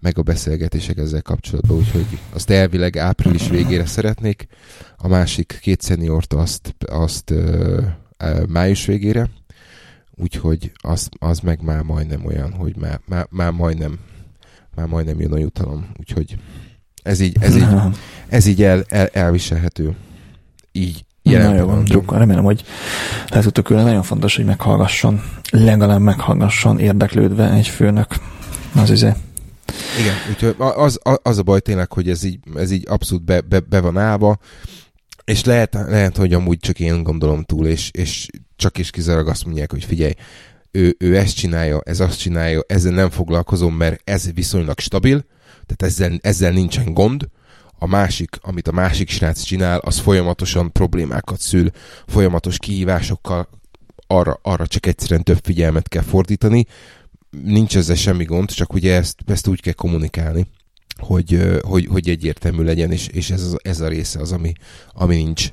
[0.00, 4.46] meg a beszélgetések ezzel kapcsolatban, úgyhogy azt elvileg április végére szeretnék,
[4.96, 7.34] a másik két szeniort azt, azt
[8.48, 9.28] május végére,
[10.14, 13.98] úgyhogy az, az meg már majdnem olyan, hogy már, már, már majdnem
[14.74, 16.36] már majdnem jön a jutalom, úgyhogy
[17.02, 17.66] ez így, ez így,
[18.28, 19.96] ez így el, el, elviselhető.
[20.72, 21.54] Így, Na
[21.86, 22.64] jó, remélem, hogy
[23.28, 23.82] le tudtok ülni.
[23.82, 28.06] Nagyon fontos, hogy meghallgasson, legalább meghallgasson érdeklődve egy főnök.
[28.74, 29.12] Az izé.
[30.00, 33.60] Igen, úgyhogy az, az a baj tényleg, hogy ez így, ez így abszolút be, be,
[33.60, 34.38] be van állva,
[35.28, 39.44] és lehet, lehet, hogy amúgy csak én gondolom túl, és, és csak is kizárólag azt
[39.44, 40.12] mondják, hogy figyelj,
[40.70, 45.24] ő, ő ezt csinálja, ez azt csinálja, ezzel nem foglalkozom, mert ez viszonylag stabil,
[45.66, 47.28] tehát ezzel, ezzel nincsen gond.
[47.78, 51.70] A másik, amit a másik srác csinál, az folyamatosan problémákat szül,
[52.06, 53.48] folyamatos kihívásokkal,
[54.06, 56.66] arra, arra csak egyszerűen több figyelmet kell fordítani.
[57.30, 60.46] Nincs ezzel semmi gond, csak ugye ezt, ezt úgy kell kommunikálni,
[60.98, 64.52] hogy, hogy, hogy egyértelmű legyen, és, és ez, ez a része az, ami,
[64.92, 65.52] ami nincs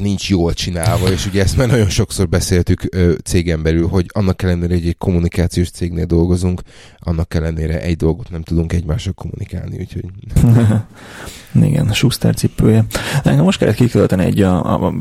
[0.00, 4.42] nincs jól csinálva, és ugye ezt már nagyon sokszor beszéltük ö, cégen belül, hogy annak
[4.42, 6.62] ellenére, hogy egy kommunikációs cégnél dolgozunk,
[6.98, 10.04] annak ellenére egy dolgot nem tudunk egymással kommunikálni, úgyhogy...
[11.68, 12.84] Igen, Schuster cipője.
[13.22, 14.94] Engem most kellett kikölteni egy a, a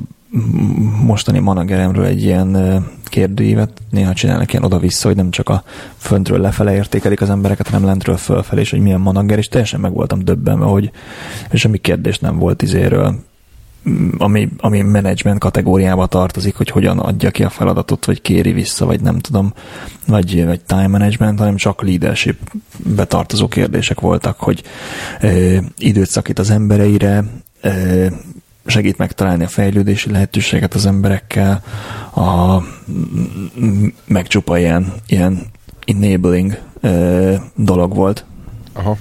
[1.05, 5.63] mostani manageremről egy ilyen kérdőívet, néha csinálnak ilyen oda-vissza, hogy nem csak a
[5.97, 9.93] föntről lefele értékelik az embereket, hanem lentről fölfelé, és hogy milyen manager, és teljesen meg
[9.93, 10.91] voltam döbbenve, hogy
[11.53, 13.15] semmi kérdés nem volt izéről,
[14.17, 19.01] ami, ami management kategóriába tartozik, hogy hogyan adja ki a feladatot, vagy kéri vissza, vagy
[19.01, 19.53] nem tudom,
[20.07, 22.51] vagy, vagy time management, hanem csak leadership
[22.95, 24.63] betartozó kérdések voltak, hogy
[25.21, 27.23] ö, időt szakít az embereire,
[27.61, 28.05] ö,
[28.65, 31.63] segít megtalálni a fejlődési lehetőséget az emberekkel,
[32.13, 32.57] a,
[34.05, 35.45] meg csupa ilyen, ilyen
[35.85, 38.25] enabling ö, dolog volt.
[38.73, 38.97] Aha.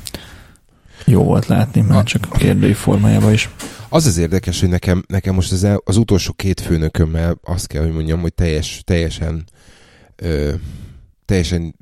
[1.04, 3.48] Jó volt látni, már csak kérdői formájában is.
[3.88, 7.82] Az az érdekes, hogy nekem, nekem most az, el, az utolsó két főnökömmel azt kell,
[7.82, 9.44] hogy mondjam, hogy teljes, teljesen
[10.16, 10.52] ö,
[11.24, 11.74] teljesen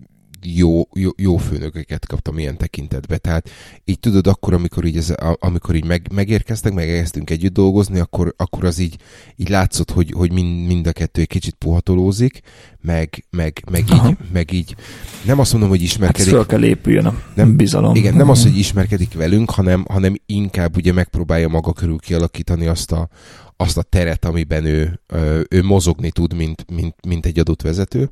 [0.57, 3.17] jó, jó, jó főnököket kaptam ilyen tekintetbe.
[3.17, 3.51] Tehát
[3.85, 8.65] így tudod, akkor, amikor így, ez, amikor így meg, megérkeztek, megérkeztünk együtt dolgozni, akkor, akkor
[8.65, 8.97] az így,
[9.37, 12.41] így látszott, hogy, hogy mind, mind a kettő egy kicsit puhatolózik,
[12.81, 14.77] meg, meg, meg, így, meg így,
[15.25, 16.35] nem azt mondom, hogy ismerkedik.
[16.35, 17.95] Hát kell épüljön a nem, bizalom.
[17.95, 22.93] Igen, nem az, hogy ismerkedik velünk, hanem, hanem inkább ugye megpróbálja maga körül kialakítani azt
[22.93, 23.09] a,
[23.57, 25.01] azt a teret, amiben ő,
[25.49, 28.09] ő mozogni tud, mint, mint, mint egy adott vezető.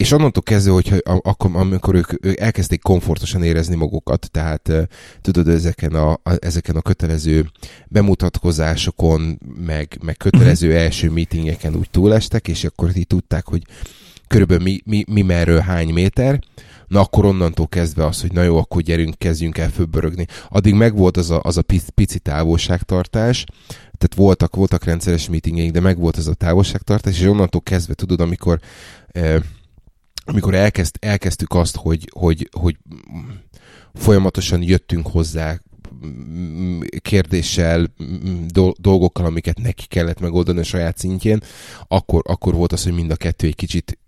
[0.00, 4.72] És onnantól kezdve, hogy akkor, amikor ők, ők elkezdték komfortosan érezni magukat, tehát
[5.20, 7.50] tudod, ezeken a, ezeken a kötelező
[7.88, 10.76] bemutatkozásokon, meg, meg kötelező mhm.
[10.76, 13.62] első meetingeken úgy túlestek, és akkor így tudták, hogy
[14.26, 16.38] körülbelül mi, mi, mi merről hány méter,
[16.86, 20.26] na akkor onnantól kezdve az, hogy na jó, akkor gyerünk, kezdjünk el fölbörögni.
[20.48, 23.44] Addig megvolt az a, az a pici távolságtartás,
[23.98, 28.60] tehát voltak, voltak rendszeres meetingeink, de megvolt ez a távolságtartás, és onnantól kezdve tudod, amikor
[29.08, 29.40] eh,
[30.30, 32.76] amikor elkezd, elkezdtük azt, hogy, hogy, hogy
[33.94, 35.60] folyamatosan jöttünk hozzá
[36.98, 37.94] kérdéssel,
[38.80, 41.42] dolgokkal, amiket neki kellett megoldani a saját szintjén,
[41.88, 43.98] akkor, akkor volt az, hogy mind a kettő egy kicsit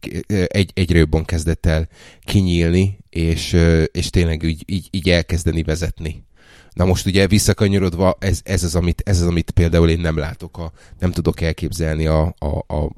[0.46, 1.88] egy, egyre jobban kezdett el
[2.24, 3.56] kinyílni, és,
[3.92, 6.24] és tényleg így, így, így elkezdeni vezetni.
[6.72, 10.58] Na most ugye visszakanyarodva, ez, ez, az, amit, ez az, amit például én nem látok,
[10.58, 12.92] a, nem tudok elképzelni a, a, a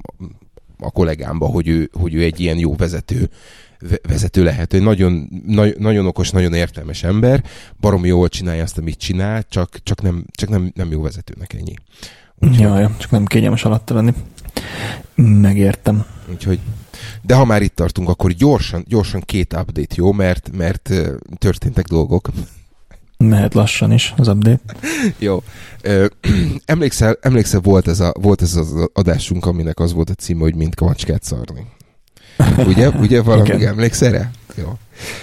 [0.79, 3.29] a kollégámba, hogy ő, hogy ő egy ilyen jó vezető,
[4.07, 4.73] vezető lehet.
[4.73, 7.43] Egy nagyon, nagyon, nagyon okos, nagyon értelmes ember,
[7.79, 11.73] baromi jól csinálja azt, amit csinál, csak, csak, nem, csak nem, nem jó vezetőnek ennyi.
[12.39, 14.13] Úgyhogy, ja, csak nem kényelmes alatt venni.
[15.15, 16.05] Megértem.
[16.31, 16.59] Úgyhogy,
[17.21, 20.11] de ha már itt tartunk, akkor gyorsan, gyorsan két update, jó?
[20.11, 20.93] Mert, mert
[21.37, 22.29] történtek dolgok.
[23.17, 24.75] Mehet lassan is az update.
[25.19, 25.43] Jó.
[26.65, 30.55] emlékszel, emlékszel volt, ez a, volt ez az adásunk, aminek az volt a címe, hogy
[30.55, 31.65] mind kamacskát szarni.
[32.67, 34.31] Ugye, ugye valami emlékszel rá?
[34.55, 34.77] Jó.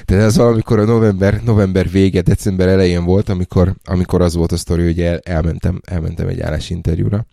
[0.05, 4.57] Tehát ez valamikor a november, november vége, december elején volt, amikor, amikor az volt a
[4.57, 7.27] sztori, hogy el, elmentem, elmentem egy állásinterjúra,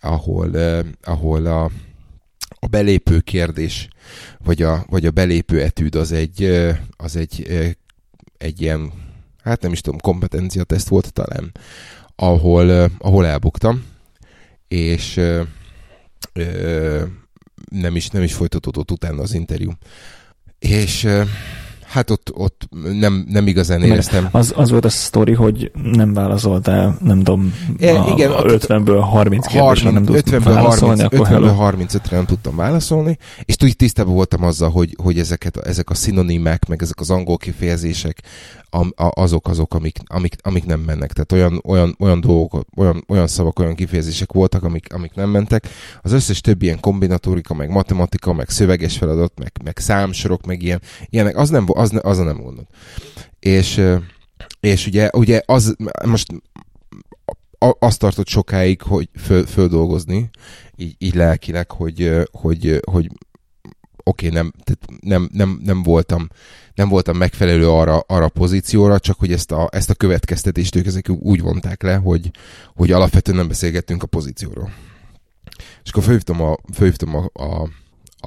[0.00, 1.70] ahol, uh, ahol a,
[2.48, 3.88] a belépő kérdés,
[4.44, 6.64] vagy a, vagy a belépő etűd az egy,
[6.96, 7.46] az egy,
[8.38, 8.92] egy ilyen,
[9.46, 11.52] hát nem is tudom, kompetencia teszt volt talán,
[12.16, 13.84] ahol, uh, ahol elbuktam,
[14.68, 15.46] és uh,
[16.34, 17.02] uh,
[17.70, 19.72] nem is, nem is folytatódott utána az interjú.
[20.58, 21.28] És uh,
[21.96, 24.28] Hát ott, ott nem, nem igazán éreztem.
[24.30, 28.98] Az, az volt a sztori, hogy nem válaszoltál, nem tudom, e, a, igen, a 50-ből
[29.10, 34.14] 30 kérdésre nem tudtam válaszolni, 30, akkor 50-ből 35-re nem tudtam válaszolni, és úgy tisztában
[34.14, 38.22] voltam azzal, hogy, hogy ezeket, ezek a szinonimák, meg ezek az angol kifejezések,
[38.96, 41.12] azok azok, amik, amik, amik nem mennek.
[41.12, 45.68] Tehát olyan, olyan, olyan dolgok, olyan, olyan szavak, olyan kifejezések voltak, amik, amik nem mentek.
[46.02, 50.80] Az összes többi ilyen kombinatorika, meg matematika, meg szöveges feladat, meg, meg számsorok, meg ilyen,
[51.10, 52.66] ilyenek, az, nem, az, az nem gondot.
[53.38, 53.82] És,
[54.60, 56.26] és ugye, ugye az, most
[57.78, 60.30] azt tartott sokáig, hogy föl, földolgozni,
[60.76, 63.10] így, így lelkileg, hogy, hogy, hogy
[64.04, 64.52] oké, okay, nem,
[65.00, 66.28] nem, nem, nem voltam
[66.76, 70.86] nem voltam megfelelő arra, arra a pozícióra, csak hogy ezt a, ezt a következtetést ők
[70.86, 72.30] ezek úgy vonták le, hogy,
[72.74, 74.72] hogy alapvetően nem beszélgettünk a pozícióról.
[75.84, 77.68] És akkor fölhívtam a, fölhívtam a, a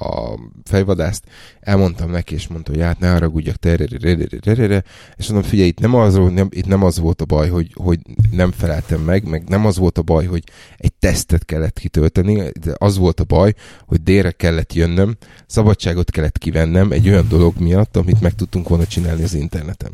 [0.00, 1.24] a fejvadászt,
[1.60, 4.84] elmondtam neki, és mondta, hogy hát ne haragudjak, tererere,
[5.16, 7.98] és mondom, figyelj, itt nem az, nem, itt nem az volt a baj, hogy, hogy
[8.30, 10.42] nem feleltem meg, meg nem az volt a baj, hogy
[10.76, 13.54] egy tesztet kellett kitölteni, de az volt a baj,
[13.86, 18.86] hogy délre kellett jönnöm, szabadságot kellett kivennem egy olyan dolog miatt, amit meg tudtunk volna
[18.86, 19.90] csinálni az interneten.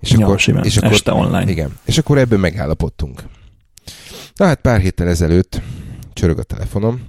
[0.00, 1.50] És ja, akkor, simán, és akkor, este online.
[1.50, 3.22] Igen, és akkor ebben megállapodtunk.
[4.34, 5.60] Na hát pár héttel ezelőtt
[6.12, 7.00] csörög a telefonom,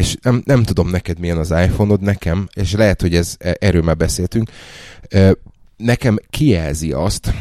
[0.00, 3.82] és nem, nem tudom neked milyen az iPhone-od, nekem, és lehet, hogy ez, e, erről
[3.82, 4.50] már beszéltünk,
[5.76, 7.32] nekem kijelzi azt,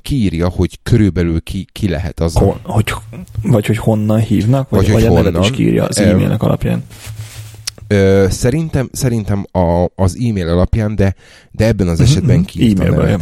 [0.00, 2.34] kiírja, hogy körülbelül ki, ki lehet az.
[2.34, 2.94] Hon, hogy,
[3.42, 5.42] vagy hogy honnan hívnak, vagy, vagy, vagy hogy honnan.
[5.42, 6.84] is kiírja az e-mailek alapján.
[7.86, 11.14] Ö, szerintem, szerintem a, az e-mail alapján, de,
[11.50, 12.44] de ebben az esetben mm-hmm.
[12.44, 13.18] kiírta e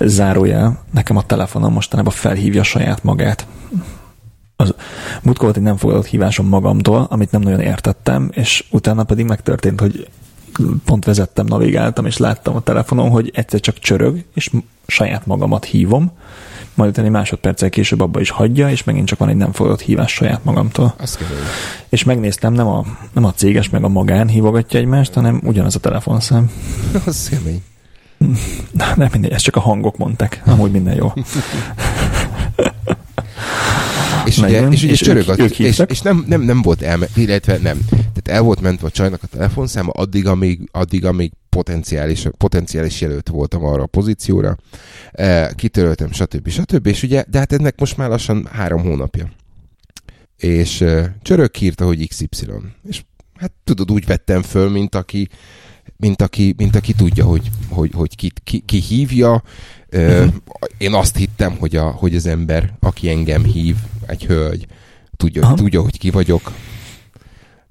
[0.00, 3.46] Zárójel, nekem a telefonom mostanában felhívja saját magát
[4.60, 4.74] az
[5.22, 9.80] múltkor volt egy nem fogadott hívásom magamtól, amit nem nagyon értettem, és utána pedig megtörtént,
[9.80, 10.08] hogy
[10.84, 14.50] pont vezettem, navigáltam, és láttam a telefonon, hogy egyszer csak csörög, és
[14.86, 16.12] saját magamat hívom,
[16.74, 19.80] majd utána egy másodperccel később abba is hagyja, és megint csak van egy nem fogadott
[19.80, 20.94] hívás saját magamtól.
[21.88, 25.78] És megnéztem, nem a, nem a céges meg a magán hívogatja egymást, hanem ugyanaz a
[25.78, 26.50] telefonszám.
[27.06, 27.62] Az kemény.
[28.96, 30.42] Nem mindegy, ezt csak a hangok mondták.
[30.46, 31.12] Amúgy minden jó.
[34.24, 37.06] És ugye, és ugye és csörög, ők, ők és, és nem, nem, nem volt elme,
[37.14, 37.78] illetve nem.
[37.90, 43.28] Tehát el volt mentve a csajnak a telefonszáma addig, amíg, addig, amíg potenciális, potenciális jelölt
[43.28, 44.56] voltam arra a pozícióra.
[45.12, 46.48] E, kitöröltem, stb.
[46.48, 46.86] stb.
[46.86, 49.30] És ugye, de hát ennek most már lassan három hónapja.
[50.36, 52.26] És e, csörög írta, hogy XY.
[52.88, 53.02] És
[53.34, 55.28] hát tudod, úgy vettem föl, mint aki,
[55.96, 59.42] mint aki, mint aki tudja, hogy, hogy, hogy ki, ki, ki hívja.
[59.92, 60.34] Uh-huh.
[60.78, 63.76] Én azt hittem, hogy, a, hogy az ember, aki engem hív,
[64.10, 64.66] egy hölgy,
[65.16, 66.52] tudja, tudja hogy ki vagyok.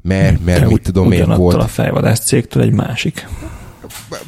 [0.01, 1.55] Mert, mert mit tudom én volt.
[1.55, 3.27] a fejvadász cégtől egy másik.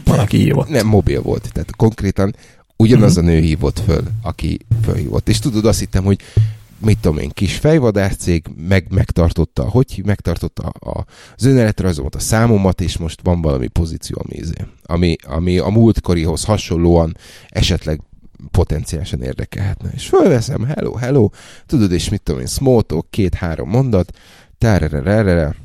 [0.05, 0.69] Valaki hívott.
[0.69, 1.49] Nem, mobil volt.
[1.53, 2.35] Tehát konkrétan
[2.77, 3.29] ugyanaz uh-huh.
[3.29, 5.29] a nő hívott föl, aki fölhívott.
[5.29, 6.21] És tudod, azt hittem, hogy
[6.77, 12.97] mit tudom én, kis fejvadászcég meg, megtartotta, hogy megtartotta a, az önéletrajzomat, a számomat, és
[12.97, 17.17] most van valami pozíció, ami, izé, ami, ami a múltkorihoz hasonlóan
[17.49, 18.01] esetleg
[18.51, 19.89] potenciálisan érdekelhetne.
[19.93, 21.29] És fölveszem, hello, hello,
[21.65, 24.17] tudod, és mit tudom én, talk, két-három mondat,
[24.57, 25.55] tárerererere,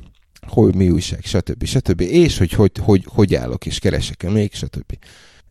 [0.46, 1.64] hogy mi újság, stb.
[1.64, 2.00] stb.
[2.00, 4.98] És hogy hogy, hogy, hogy állok, és keresek-e még, stb.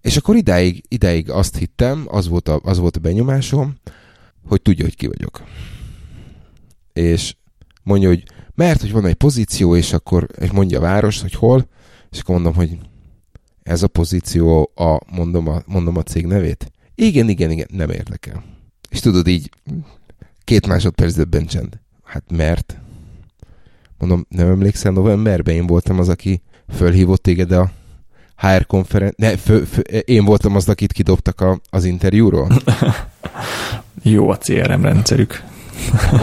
[0.01, 3.75] És akkor idáig, idáig azt hittem, az volt a, az volt a benyomásom,
[4.47, 5.43] hogy tudja, hogy ki vagyok.
[6.93, 7.35] És
[7.83, 8.23] mondja, hogy
[8.55, 11.67] mert, hogy van egy pozíció, és akkor és mondja a város, hogy hol,
[12.11, 12.77] és akkor mondom, hogy
[13.63, 16.71] ez a pozíció, a, mondom, a, mondom a cég nevét.
[16.95, 18.43] Igen, igen, igen, nem érdekel.
[18.89, 19.49] És tudod így,
[20.43, 21.79] két másodperc döbben csend.
[22.03, 22.77] Hát mert?
[23.97, 27.71] Mondom, nem emlékszel, novemberben én voltam az, aki fölhívott téged a
[28.37, 29.29] HR konferencia...
[29.29, 32.47] Ne, fő, fő, én voltam az, akit kidobtak a, az interjúról.
[34.03, 35.43] Jó a CRM rendszerük.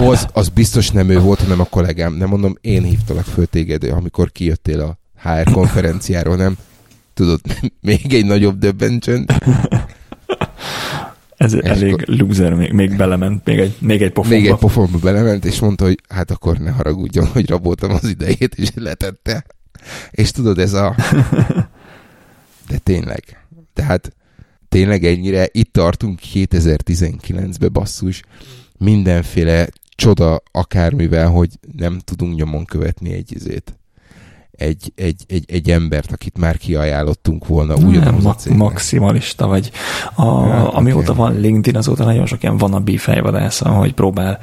[0.00, 2.14] az, az biztos nem ő volt, hanem a kollégám.
[2.14, 6.56] Nem mondom, én hívtalak föl téged, amikor kijöttél a HR konferenciáról, nem?
[7.14, 7.40] Tudod,
[7.80, 9.32] még egy nagyobb döbbencsönd.
[11.42, 14.36] Ez és elég akkor, loser, még, még belement, még egy, még egy pofonba.
[14.36, 18.54] Még egy pofonba belement, és mondta, hogy hát akkor ne haragudjon, hogy raboltam az idejét,
[18.54, 19.44] és letette.
[20.10, 20.94] És tudod, ez a...
[22.68, 23.46] De tényleg.
[23.72, 24.12] Tehát
[24.68, 28.22] tényleg ennyire itt tartunk 2019-be basszus,
[28.78, 33.76] mindenféle csoda akármivel, hogy nem tudunk nyomon követni egy izét
[34.62, 39.70] egy, egy, egy, egy embert, akit már kiajánlottunk volna ugyanaz ma- a Maximalista vagy.
[40.14, 41.16] A, ja, amióta okay.
[41.16, 44.38] van LinkedIn, azóta nagyon sok ilyen van a fejvadásza, hogy próbál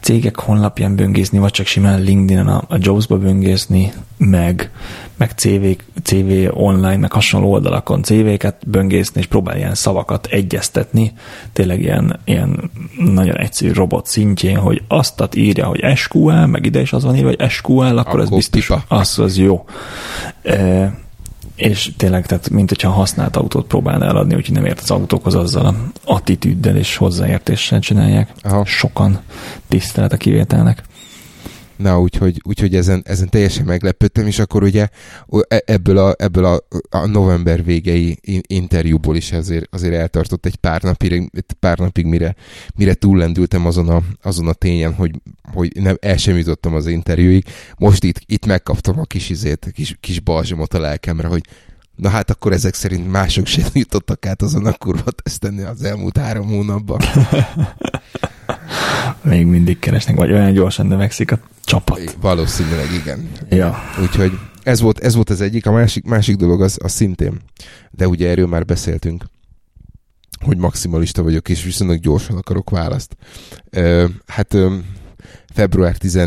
[0.00, 4.70] cégek honlapján böngészni, vagy csak simán LinkedIn-en a, a Jobs-ba böngészni, meg,
[5.16, 5.64] meg CV,
[6.02, 11.12] CV online, meg hasonló oldalakon CV-ket böngészni, és próbál ilyen szavakat egyeztetni,
[11.52, 16.92] tényleg ilyen, ilyen nagyon egyszerű robot szintjén, hogy azt írja, hogy SQL, meg ide is
[16.92, 19.51] az van írva, hogy SQL, akkor, akkor ez biztos, az, az jó.
[20.42, 20.92] E,
[21.56, 25.66] és tényleg, tehát mint hogyha használt autót próbálna eladni, úgyhogy nem ért az autókhoz azzal
[25.66, 28.32] a attitűddel és hozzáértéssel csinálják.
[28.42, 28.64] Aha.
[28.64, 29.20] Sokan
[29.68, 30.82] tisztelet a kivételnek.
[31.82, 34.88] Na, úgyhogy, úgyhogy ezen, ezen teljesen meglepődtem, és akkor ugye
[35.48, 40.82] e, ebből a, ebből a, a november végei interjúból is azért, azért eltartott egy pár
[40.82, 42.34] napig, pár napig mire,
[42.74, 45.10] mire túllendültem azon a, azon a tényen, hogy,
[45.52, 47.44] hogy nem, el sem jutottam az interjúig.
[47.78, 51.42] Most itt, itt megkaptam a kis izét, kis, kis balzsamot a lelkemre, hogy
[51.96, 56.18] Na hát akkor ezek szerint mások sem jutottak át azon a kurva teszteni az elmúlt
[56.18, 57.00] három hónapban.
[59.22, 62.16] Még mindig keresnek, vagy olyan gyorsan növekszik a csapat.
[62.20, 63.30] Valószínűleg igen.
[63.48, 63.78] Ja.
[64.00, 64.32] Úgyhogy
[64.62, 67.40] ez volt, ez volt az egyik, a másik, másik dolog az, az szintén,
[67.90, 69.24] de ugye erről már beszéltünk,
[70.44, 73.16] hogy maximalista vagyok, és viszonylag gyorsan akarok választ.
[73.70, 74.76] Ö, hát ö,
[75.54, 76.18] február 10,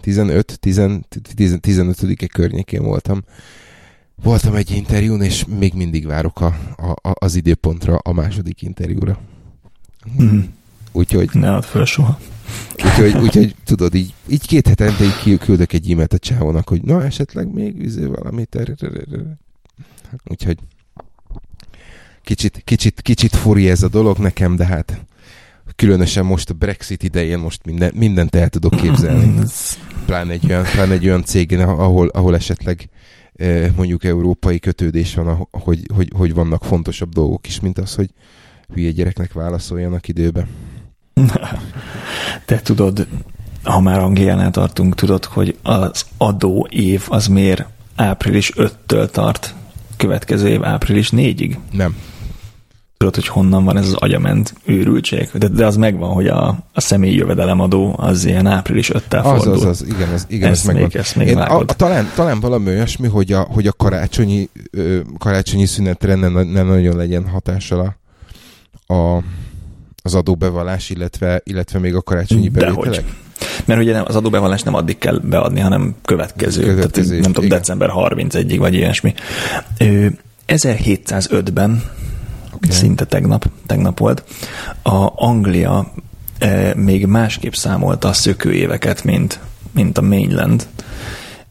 [0.00, 3.24] 15, 10, 15-e környékén voltam.
[4.22, 9.18] Voltam egy interjún, és még mindig várok a, a, az időpontra a második interjúra.
[10.22, 10.40] Mm.
[10.96, 11.28] Úgyhogy...
[11.32, 12.18] Ne add föl soha.
[12.84, 17.04] Úgyhogy, úgyhogy tudod, így, így két hetente így küldök egy e-mailt a csávónak, hogy na,
[17.04, 18.76] esetleg még üző valamit.
[20.24, 20.58] Úgyhogy
[22.22, 25.04] kicsit, kicsit, kicsit furi ez a dolog nekem, de hát
[25.76, 29.42] különösen most a Brexit idején most minden, mindent el tudok képzelni.
[30.06, 32.88] Pláne egy olyan, pláne egy olyan cégén, ahol, ahol esetleg
[33.76, 38.10] mondjuk európai kötődés van, hogy, hogy, hogy vannak fontosabb dolgok is, mint az, hogy
[38.74, 40.46] hülye gyereknek válaszoljanak időbe.
[42.44, 43.06] Te tudod,
[43.62, 49.54] ha már Angliánál tartunk, tudod, hogy az adó év az miért április 5-től tart,
[49.96, 51.56] következő év április 4-ig?
[51.72, 51.96] Nem.
[52.96, 55.30] Tudod, hogy honnan van ez az agyament őrültség?
[55.34, 59.52] De, de az megvan, hogy a, a személyi jövedelemadó az ilyen április 5-tel fordul.
[59.52, 60.82] Az, az, az, igen, az, igen, ezt, megvan.
[60.82, 64.48] még, ezt még Én, a, talán, talán valami olyasmi, hogy a, hogy a karácsonyi,
[65.18, 67.96] karácsonyi szünetre nem, nem nagyon legyen hatással
[68.86, 69.22] a, a
[70.06, 73.04] az adóbevallás, illetve, illetve még a karácsonyi bevételek?
[73.64, 77.44] Mert ugye nem, az adóbevallás nem addig kell beadni, hanem következő, következő tehát nem tudom,
[77.44, 77.58] igen.
[77.58, 79.14] december 31-ig, vagy ilyesmi.
[80.48, 81.82] 1705-ben,
[82.54, 82.70] okay.
[82.70, 84.24] szinte tegnap, tegnap volt,
[84.82, 85.92] a Anglia
[86.74, 89.40] még másképp számolta a szökőéveket, mint,
[89.72, 90.66] mint a mainland,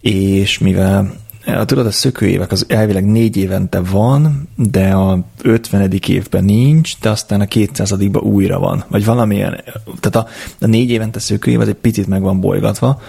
[0.01, 1.13] és mivel
[1.45, 5.91] Tudod, a szökőévek az elvileg négy évente van, de a 50.
[6.07, 8.83] évben nincs, de aztán a 200 újra van.
[8.87, 9.63] Vagy valamilyen,
[9.99, 10.27] tehát a,
[10.59, 13.01] a négy évente szökőév az egy picit meg van bolygatva,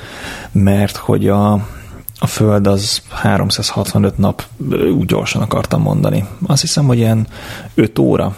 [0.53, 1.53] mert hogy a,
[2.19, 4.43] a Föld az 365 nap,
[4.99, 6.25] úgy gyorsan akartam mondani.
[6.47, 7.27] Azt hiszem, hogy ilyen
[7.75, 8.37] 5 óra.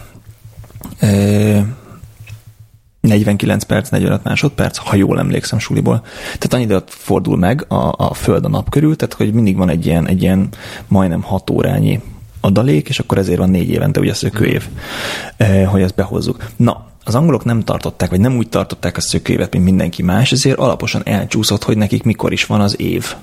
[3.19, 6.03] 49 perc, 45 másodperc, ha jól emlékszem suliból.
[6.25, 9.69] Tehát annyi időt fordul meg a, a Föld a nap körül, tehát hogy mindig van
[9.69, 10.49] egy ilyen, egy ilyen
[10.89, 12.01] majdnem 6 órányi
[12.41, 14.69] adalék, és akkor ezért van négy évente ugye a szökőév,
[15.37, 16.47] eh, hogy ezt behozzuk.
[16.57, 20.59] Na, az angolok nem tartották, vagy nem úgy tartották a szökőévet, mint mindenki más, ezért
[20.59, 23.15] alaposan elcsúszott, hogy nekik mikor is van az év.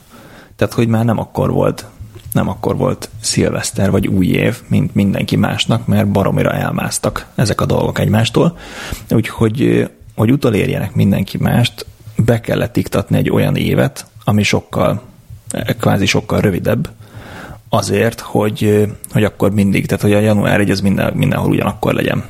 [0.56, 1.86] Tehát, hogy már nem akkor volt
[2.36, 7.66] nem akkor volt szilveszter vagy új év, mint mindenki másnak, mert baromira elmásztak ezek a
[7.66, 8.58] dolgok egymástól.
[9.10, 15.02] Úgyhogy, hogy utolérjenek mindenki mást, be kellett iktatni egy olyan évet, ami sokkal,
[15.80, 16.90] kvázi sokkal rövidebb,
[17.70, 22.24] azért, hogy, hogy akkor mindig, tehát hogy a január 1 az minden, mindenhol ugyanakkor legyen.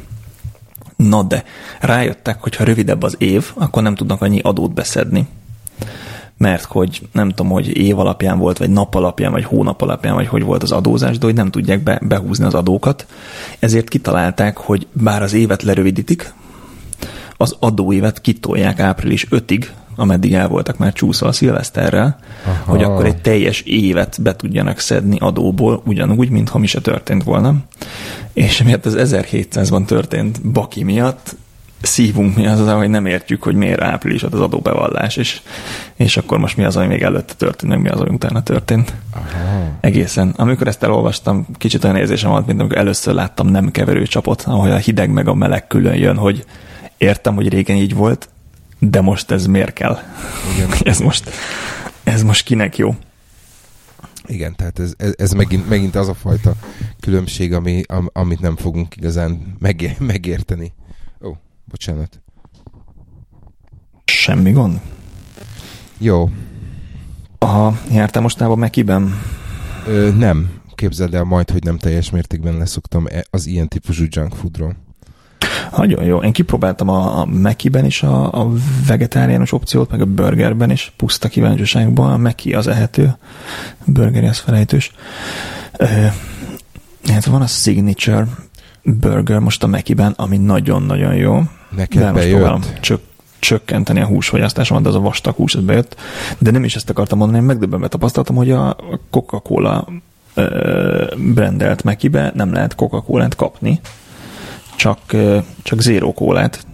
[0.95, 1.43] Na de
[1.80, 5.28] rájöttek, hogy ha rövidebb az év, akkor nem tudnak annyi adót beszedni
[6.38, 10.27] mert hogy nem tudom, hogy év alapján volt, vagy nap alapján, vagy hónap alapján, vagy
[10.27, 13.05] hogy volt az adózás, de hogy nem tudják be, behúzni az adókat.
[13.59, 16.33] Ezért kitalálták, hogy bár az évet lerövidítik,
[17.38, 19.65] az adóévet kitolják április 5-ig,
[19.95, 22.71] ameddig el voltak már csúszva a szilveszterrel, Aha.
[22.71, 27.55] hogy akkor egy teljes évet be tudjanak szedni adóból, ugyanúgy, mintha mi se történt volna.
[28.33, 31.36] És miatt az 1700-ban történt Baki miatt
[31.86, 35.41] szívunk mi az, az, hogy nem értjük, hogy miért április az adóbevallás, és,
[35.95, 38.93] és akkor most mi az, ami még előtte történt, meg mi az, ami utána történt.
[39.11, 39.77] Aha.
[39.79, 40.33] Egészen.
[40.38, 44.71] Amikor ezt elolvastam, kicsit olyan érzésem volt, mint amikor először láttam nem keverő csapot, ahol
[44.71, 46.45] a hideg meg a meleg külön jön, hogy
[46.97, 48.29] értem, hogy régen így volt,
[48.79, 49.97] de most ez miért kell?
[50.55, 50.69] Igen.
[50.91, 51.29] ez most,
[52.03, 52.95] ez most kinek jó?
[54.27, 56.53] Igen, tehát ez, ez, ez megint, megint az a fajta
[56.99, 60.73] különbség, ami, am, amit nem fogunk igazán meg, megérteni.
[61.66, 62.22] Bocsánat.
[64.05, 64.80] Semmi gond.
[65.97, 66.30] Jó.
[67.39, 69.22] Aha, jártál mostában Mekiben?
[69.88, 70.49] Ö, nem.
[70.76, 74.76] Képzeld el majd, hogy nem teljes mértékben leszoktam e- az ilyen típusú junk foodról.
[75.78, 76.22] Nagyon jó.
[76.22, 78.51] Én kipróbáltam a, a Mekiben is a, a
[78.88, 82.11] vegetáriánus opciót, meg a burgerben is, puszta kíváncsiságban.
[82.13, 83.16] A Meki az ehető,
[83.78, 84.91] a burgeri az felejtős.
[85.80, 86.13] Uh,
[87.07, 88.28] hát van a Signature
[88.86, 91.41] burger most a Mekiben, ami nagyon-nagyon jó.
[91.75, 93.01] Neked de most próbálom csak
[93.39, 95.95] csökkenteni a húsfogyasztásomat, de az a vastag hús, ez bejött.
[96.38, 98.77] De nem is ezt akartam mondani, megdöbbenve tapasztaltam, hogy a
[99.09, 99.88] Coca-Cola
[101.17, 103.79] brandelt Mekibe nem lehet Coca-Colát kapni,
[104.75, 104.99] csak,
[105.63, 106.65] csak zéró kólát.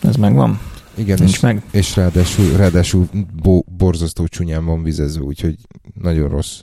[0.00, 0.60] Ez megvan?
[0.94, 1.62] Igen, Nincs és, meg?
[1.70, 3.08] és ráadásul, ráadásul
[3.42, 5.56] bo, borzasztó csúnyán van vizezve, úgyhogy
[6.02, 6.60] nagyon rossz.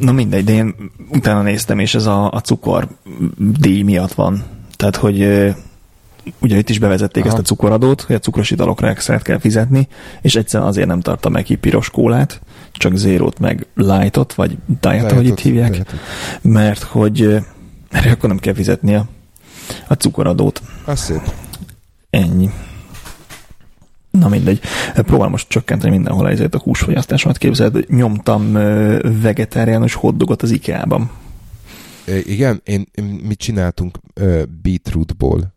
[0.00, 0.74] Na mindegy, de én
[1.08, 2.88] utána néztem, és ez a, a cukor
[3.36, 4.44] díj miatt van.
[4.76, 5.18] Tehát, hogy
[6.40, 7.32] ugye itt is bevezették Aha.
[7.32, 9.88] ezt a cukoradót, hogy a cukros italokra extrát kell fizetni,
[10.22, 12.40] és egyszerűen azért nem tartta meg ki piros kólát,
[12.72, 15.94] csak zérót meg lightot, vagy diet, ahogy itt hívják, diet.
[16.42, 17.22] mert hogy
[17.90, 19.06] erre akkor nem kell fizetni a,
[19.86, 20.62] a cukoradót.
[20.84, 21.32] Az szép.
[22.10, 22.50] Ennyi.
[24.18, 24.60] Na mindegy.
[24.94, 27.38] Próbálom most csökkenteni mindenhol ezért a húsfogyasztásomat.
[27.38, 28.52] Képzeld, nyomtam
[29.22, 31.10] vegetáriánus hoddogot az IKEA-ban.
[32.24, 32.86] Igen, én,
[33.22, 33.98] mit csináltunk
[34.62, 35.54] beetrootból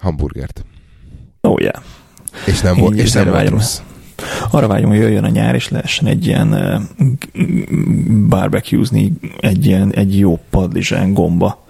[0.00, 0.64] hamburgert.
[1.40, 1.82] Oh yeah.
[2.46, 3.80] És nem, volt, és nem volt rossz.
[4.50, 6.50] Arra vágyom, hogy jöjjön a nyár, és lehessen egy ilyen
[8.28, 11.66] barbecuezni, egy, ilyen, egy jó padlizsán, gomba,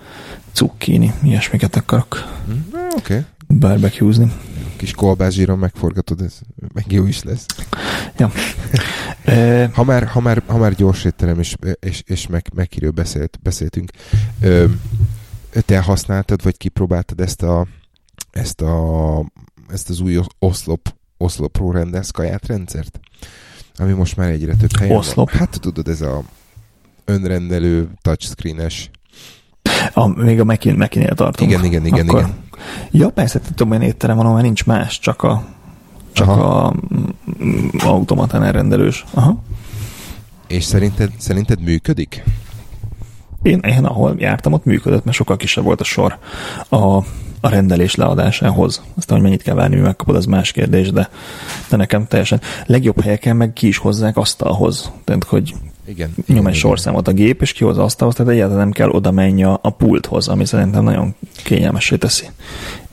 [0.53, 2.25] cukkini, ilyesmiket akarok.
[2.51, 2.55] Mm,
[2.97, 3.15] Oké.
[3.15, 3.25] Okay.
[3.49, 4.33] Barbecuezni.
[4.77, 6.39] Kis kolbászsíron megforgatod, ez
[6.73, 7.47] meg jó is lesz.
[8.17, 8.31] Ja.
[9.75, 13.91] ha, már, ha, már, ha már gyors étterem, és, és, és meg, meg beszélt, beszéltünk,
[15.51, 17.67] te használtad, vagy kipróbáltad ezt a,
[18.31, 19.25] ezt a
[19.69, 23.01] ezt az új oszlop Oslo Pro rendelsz kaját rendszert?
[23.77, 25.31] Ami most már egyre több helyen Oszlop?
[25.31, 25.39] van.
[25.39, 26.23] Hát tudod, ez a
[27.05, 28.91] önrendelő touchscreenes
[29.93, 31.51] a, még a Mac-nél tartunk.
[31.51, 32.21] Igen, igen, igen, Akkor...
[32.21, 32.47] igen.
[32.91, 35.43] Ja, persze, tudom, hogy étterem van, mert nincs más, csak a
[36.13, 36.65] csak Aha.
[36.65, 36.75] a
[37.45, 39.05] mm, automatán elrendelős.
[39.15, 39.43] Aha.
[40.47, 42.25] És szerinted, szerinted működik?
[43.43, 46.19] Én, én ahol jártam, ott működött, mert sokkal kisebb volt a sor.
[46.69, 47.03] A
[47.41, 48.83] a rendelés leadásához.
[48.97, 51.09] Aztán, hogy mennyit kell várni, mi megkapod, az más kérdés, de,
[51.69, 52.41] de nekem teljesen.
[52.67, 54.91] Legjobb helyeken meg ki is hozzák asztalhoz.
[55.05, 55.55] Tehát, hogy
[55.89, 56.53] igen, nyom igen, egy igen.
[56.53, 60.29] sorszámot a gép, és kihoz asztalhoz, tehát egyáltalán nem kell oda menni a, a pulthoz,
[60.29, 61.15] ami szerintem nagyon
[61.45, 62.27] kényelmesé teszi.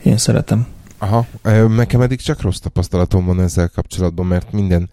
[0.02, 0.66] Én szeretem.
[0.98, 1.26] Aha,
[1.68, 4.88] nekem eddig csak rossz tapasztalatom van ezzel kapcsolatban, mert minden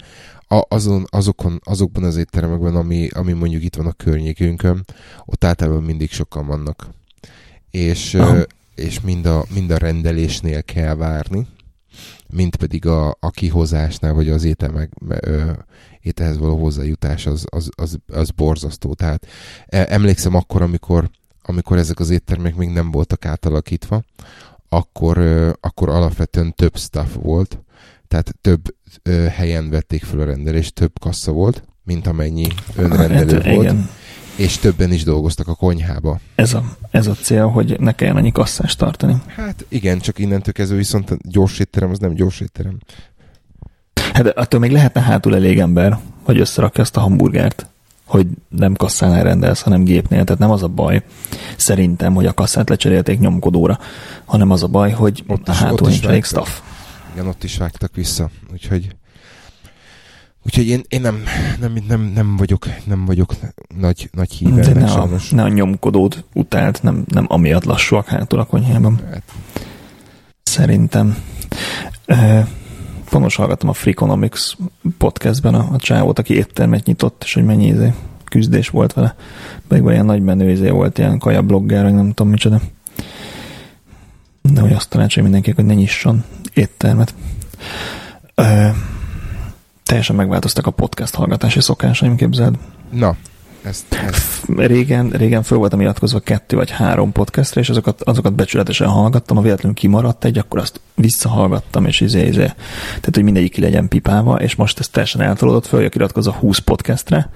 [0.68, 4.86] azon, azokon, azokban az étteremekben, ami, ami mondjuk itt van a környékünkön,
[5.26, 6.88] ott általában mindig sokan vannak.
[7.72, 8.44] És Aha
[8.76, 11.48] és mind a, mind a rendelésnél kell várni,
[12.28, 15.52] mint pedig a, a kihozásnál, vagy az étel meg, ö,
[16.02, 18.94] ételhez való hozzájutás az, az, az, az borzasztó.
[18.94, 19.26] Tehát
[19.66, 21.10] e, emlékszem akkor, amikor,
[21.42, 24.04] amikor ezek az éttermek még nem voltak átalakítva,
[24.70, 27.62] akkor, ö, akkor alapvetően több staff volt,
[28.08, 33.56] tehát több ö, helyen vették fel a rendelést, több kassa volt, mint amennyi önrendelő hát,
[33.56, 33.64] volt.
[33.64, 33.90] Igen
[34.36, 36.20] és többen is dolgoztak a konyhába.
[36.36, 39.22] Ez a, ez a cél, hogy ne kelljen annyi kasszást tartani.
[39.28, 42.78] Hát igen, csak innentől kezdve viszont gyors étterem az nem gyors étterem.
[44.14, 47.68] Hát attól még lehetne hátul elég ember, hogy összerakja ezt a hamburgert,
[48.06, 50.24] hogy nem kasszánál rendelsz, hanem gépnél.
[50.24, 51.04] Tehát nem az a baj,
[51.58, 53.80] szerintem, hogy a kasszát lecserélték nyomkodóra,
[54.26, 56.60] hanem az a baj, hogy ott is, hátul ott nincs elég staff.
[57.14, 58.96] Igen, ott is vágtak vissza, úgyhogy
[60.46, 61.24] Úgyhogy én, én nem,
[61.60, 63.34] nem, nem, nem, vagyok, nem vagyok
[63.80, 68.40] nagy, nagy híve De ne a, ne a nyomkodót utált, nem, nem amiatt lassúak hátul
[68.40, 69.00] a konyhában.
[69.12, 69.24] Hát.
[70.44, 71.18] Szerintem.
[72.06, 72.48] E,
[73.10, 74.52] Ponos hallgattam a Freakonomics
[74.98, 77.94] podcastben a, a csávót, aki éttermet nyitott, és hogy mennyi izé,
[78.26, 79.16] küzdés volt vele.
[79.68, 82.62] Pedig ilyen nagy menő izé volt, ilyen kaja blogger, nem tudom micsoda.
[84.42, 86.24] De hogy azt tanácsolja mindenkinek, hogy ne nyisson
[86.54, 87.14] éttermet.
[88.36, 88.68] Ö,
[89.94, 92.56] teljesen megváltoztak a podcast hallgatási szokásaim, képzeld.
[92.92, 93.16] Na,
[93.64, 94.46] ezt, ezt.
[94.58, 99.44] Régen, régen föl voltam iratkozva kettő vagy három podcastra, és azokat, azokat becsületesen hallgattam, ha
[99.44, 102.46] véletlenül kimaradt egy, akkor azt visszahallgattam, és izé, izé.
[102.86, 107.30] Tehát, hogy mindegyik ki legyen pipálva, és most ez teljesen eltolódott, föl iratkozva 20 podcastre.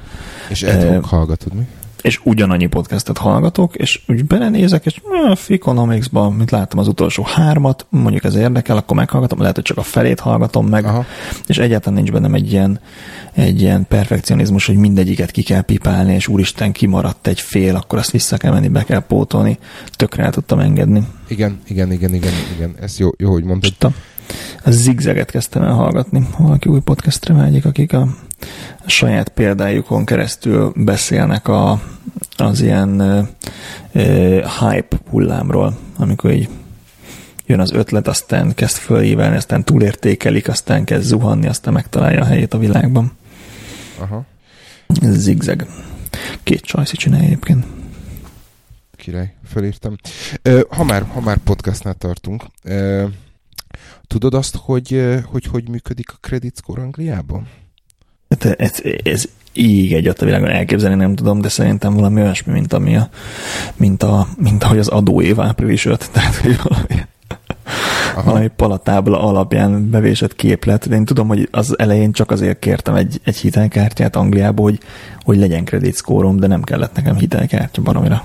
[0.49, 1.67] És e, hallgatod mi?
[2.01, 5.01] És ugyanannyi podcastet hallgatok, és úgy belenézek, és
[5.35, 9.81] Freakonomics-ban, mint láttam az utolsó hármat, mondjuk ez érdekel, akkor meghallgatom, lehet, hogy csak a
[9.81, 11.05] felét hallgatom meg, Aha.
[11.47, 12.79] és egyáltalán nincs bennem egy ilyen,
[13.33, 18.11] egy ilyen perfekcionizmus, hogy mindegyiket ki kell pipálni, és úristen, kimaradt egy fél, akkor azt
[18.11, 19.57] vissza kell menni, be kell pótolni.
[19.95, 21.07] Tökre el tudtam engedni.
[21.27, 22.75] Igen, igen, igen, igen, igen.
[22.81, 23.93] Ez jó, jó hogy mondtad.
[24.63, 26.27] A zigzaget kezdtem el hallgatni.
[26.37, 28.07] Valaki új podcastre vágyik, akik a
[28.85, 31.81] saját példájukon keresztül beszélnek a,
[32.37, 33.27] az ilyen uh,
[34.59, 36.49] hype hullámról, amikor így
[37.45, 42.53] jön az ötlet, aztán kezd fölhívelni, aztán túlértékelik, aztán kezd zuhanni, aztán megtalálja a helyét
[42.53, 43.11] a világban.
[43.99, 44.25] Aha.
[45.01, 45.67] Ez zigzag.
[46.43, 47.65] Két csajszi csinálja egyébként.
[48.95, 49.95] Király, felírtam.
[50.69, 52.45] Ha már, ha már podcastnál tartunk,
[54.07, 57.47] tudod azt, hogy hogy, hogy működik a credit score Angliában?
[58.29, 62.73] Hát ez, ez így egy a világon elképzelni nem tudom, de szerintem valami olyasmi, mint,
[62.73, 63.09] ami a,
[63.75, 67.05] mint, a, mint ahogy az adóév április 5, tehát hogy valami,
[68.23, 70.89] valami palatábla alapján bevésett képlet.
[70.89, 74.79] De én tudom, hogy az elején csak azért kértem egy, egy hitelkártyát Angliába, hogy,
[75.23, 78.23] hogy legyen kreditszkórom, de nem kellett nekem hitelkártya baromira.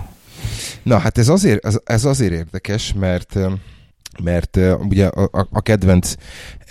[0.83, 3.39] Na, hát ez azért, ez azért érdekes, mert
[4.23, 6.15] mert uh, ugye a, a kedvenc,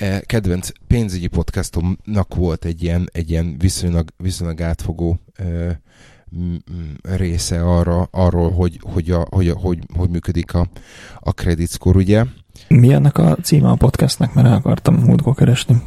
[0.02, 5.72] uh, kedvenc pénzügyi podcastomnak volt egy ilyen, egy ilyen viszonylag, viszonylag átfogó uh,
[7.02, 10.68] része arra, arról, hogy, hogy, a, hogy, a, hogy, hogy működik a,
[11.20, 12.26] a credit score, ugye?
[12.68, 15.82] Mi ennek a címe a podcastnek, mert el akartam múltkor keresni.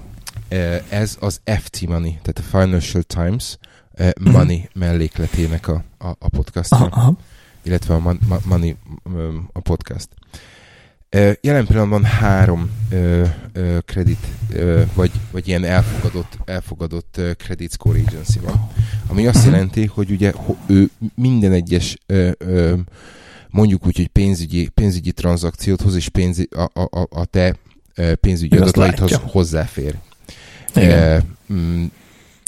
[0.88, 3.58] Ez az FT Money, tehát a Financial Times
[4.20, 4.74] Money uh-huh.
[4.74, 7.16] mellékletének a, a, a aha.
[7.62, 8.76] illetve a Money
[9.52, 10.08] a podcast.
[11.40, 18.38] Jelen pillanatban három ö, ö, kredit, ö, vagy, vagy ilyen elfogadott, elfogadott credit score agency
[18.38, 18.70] van,
[19.06, 19.52] ami azt mhm.
[19.52, 20.32] jelenti, hogy ugye
[20.66, 22.74] ő minden egyes ö, ö,
[23.50, 27.56] mondjuk úgy, hogy pénzügyi, pénzügyi tranzakciót hoz, és pénzi, a, a, a te
[28.20, 29.94] pénzügyi adataidhoz hozzáfér.
[30.74, 30.90] Igen.
[30.90, 31.92] E, m-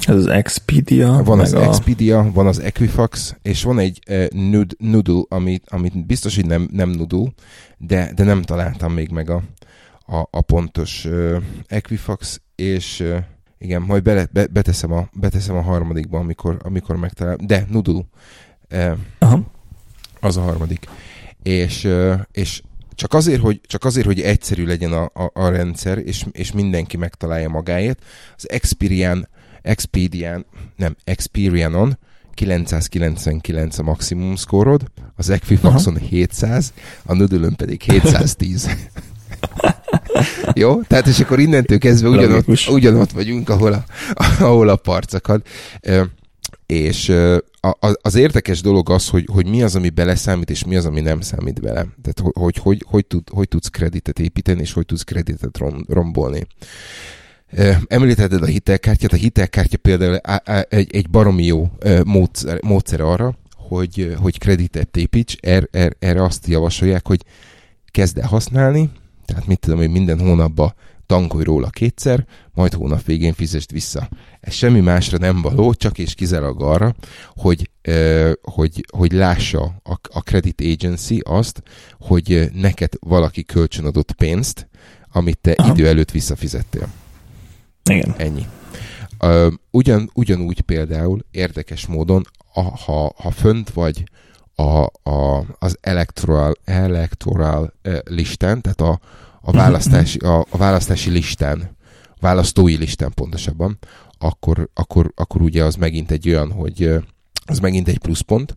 [0.06, 1.22] ez az Expedia.
[1.22, 1.62] Van az a...
[1.62, 6.68] Expedia, van az Equifax, és van egy uh, nud, Noodle, amit, amit biztos, hogy nem,
[6.72, 7.32] nem Noodle,
[7.78, 9.42] de, de nem találtam még meg a,
[10.06, 11.36] a, a pontos uh,
[11.66, 13.16] Equifax, és uh,
[13.58, 17.46] igen, majd bele, be, beteszem, a, beteszem a harmadikba, amikor, amikor megtalálom.
[17.46, 18.04] De Noodle.
[18.72, 19.40] Uh, Aha.
[20.20, 20.88] Az a harmadik.
[21.42, 22.62] És, uh, és
[22.94, 26.96] csak azért, hogy, csak azért, hogy egyszerű legyen a, a, a rendszer, és, és mindenki
[26.96, 27.98] megtalálja magáét,
[28.36, 29.28] az Experian
[29.66, 30.46] Expedian,
[30.76, 31.98] nem, Experianon
[32.34, 34.82] 999 a maximum szkórod,
[35.16, 36.04] az Equifaxon Aha.
[36.04, 36.72] 700,
[37.04, 38.70] a Nudulön pedig 710.
[40.54, 40.82] Jó?
[40.82, 43.84] Tehát és akkor innentől kezdve ugyanott, ugyanott vagyunk, ahol a,
[44.38, 45.42] ahol a parcakad.
[46.66, 47.12] És
[48.00, 51.20] az érdekes dolog az, hogy, hogy mi az, ami beleszámít, és mi az, ami nem
[51.20, 51.86] számít bele.
[52.02, 55.58] Tehát hogy, hogy, hogy, hogy, tud, hogy tudsz kreditet építeni, és hogy tudsz kreditet
[55.88, 56.46] rombolni.
[57.86, 60.16] Említetted a hitelkártyát, a hitelkártya például
[60.68, 61.70] egy, egy baromi jó
[62.04, 67.24] módszer, módszer arra, hogy, hogy kreditet építs, er, er, erre azt javasolják, hogy
[67.90, 68.90] kezd el használni,
[69.24, 70.74] tehát mit tudom, hogy minden hónapban
[71.06, 74.08] tankolj róla kétszer, majd hónap végén fizest vissza.
[74.40, 76.94] Ez semmi másra nem való, csak és kizárólag arra,
[77.34, 77.70] hogy,
[78.42, 81.62] hogy, hogy lássa a, a credit agency azt,
[81.98, 84.68] hogy neked valaki kölcsönadott pénzt,
[85.12, 85.72] amit te Aha.
[85.72, 86.88] idő előtt visszafizettél.
[87.90, 88.14] Igen.
[88.16, 88.46] Ennyi.
[89.20, 94.04] Uh, ugyan, ugyanúgy például érdekes módon, a, ha, ha fönt vagy
[94.54, 97.72] a, a, az electoral, electoral
[98.04, 99.00] listán, tehát a,
[99.40, 101.76] a, választási, a, a választási listán,
[102.20, 103.78] választói listán pontosabban,
[104.18, 106.94] akkor, akkor, akkor ugye az megint egy olyan, hogy
[107.46, 108.56] az megint egy pluszpont.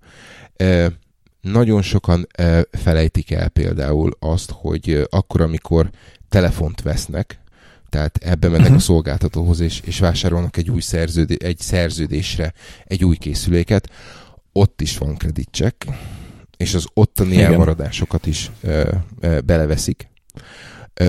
[1.42, 2.28] Nagyon sokan
[2.72, 5.90] felejtik el például azt, hogy akkor, amikor
[6.30, 7.40] telefont vesznek,
[7.90, 8.78] tehát ebbe mennek uh-huh.
[8.78, 12.54] a szolgáltatóhoz, és, és vásárolnak egy új szerződé, egy szerződésre
[12.86, 13.90] egy új készüléket,
[14.52, 15.86] ott is van kreditcsek,
[16.58, 17.52] és az ottani Igen.
[17.52, 20.08] elmaradásokat is ö, ö, beleveszik.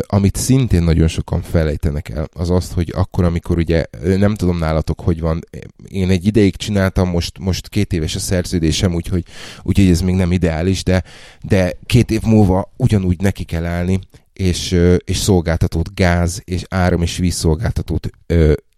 [0.06, 5.00] amit szintén nagyon sokan felejtenek el, az azt, hogy akkor, amikor ugye, nem tudom nálatok,
[5.00, 5.40] hogy van,
[5.88, 9.24] én egy ideig csináltam, most, most két éves a szerződésem, úgyhogy,
[9.62, 11.02] úgyhogy ez még nem ideális, de,
[11.42, 14.00] de két év múlva ugyanúgy neki kell állni,
[14.40, 18.10] és, és szolgáltatót, gáz és áram és vízszolgáltatót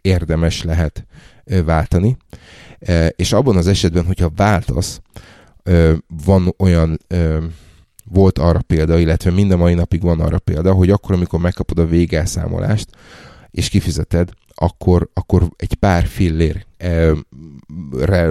[0.02, 1.06] érdemes lehet
[1.64, 2.16] váltani.
[3.16, 5.00] És abban az esetben, hogyha váltasz,
[6.24, 6.98] van olyan
[8.04, 11.78] volt arra példa, illetve mind a mai napig van arra példa, hogy akkor, amikor megkapod
[11.78, 12.88] a végelszámolást,
[13.50, 16.64] és kifizeted, akkor, akkor egy pár fillérre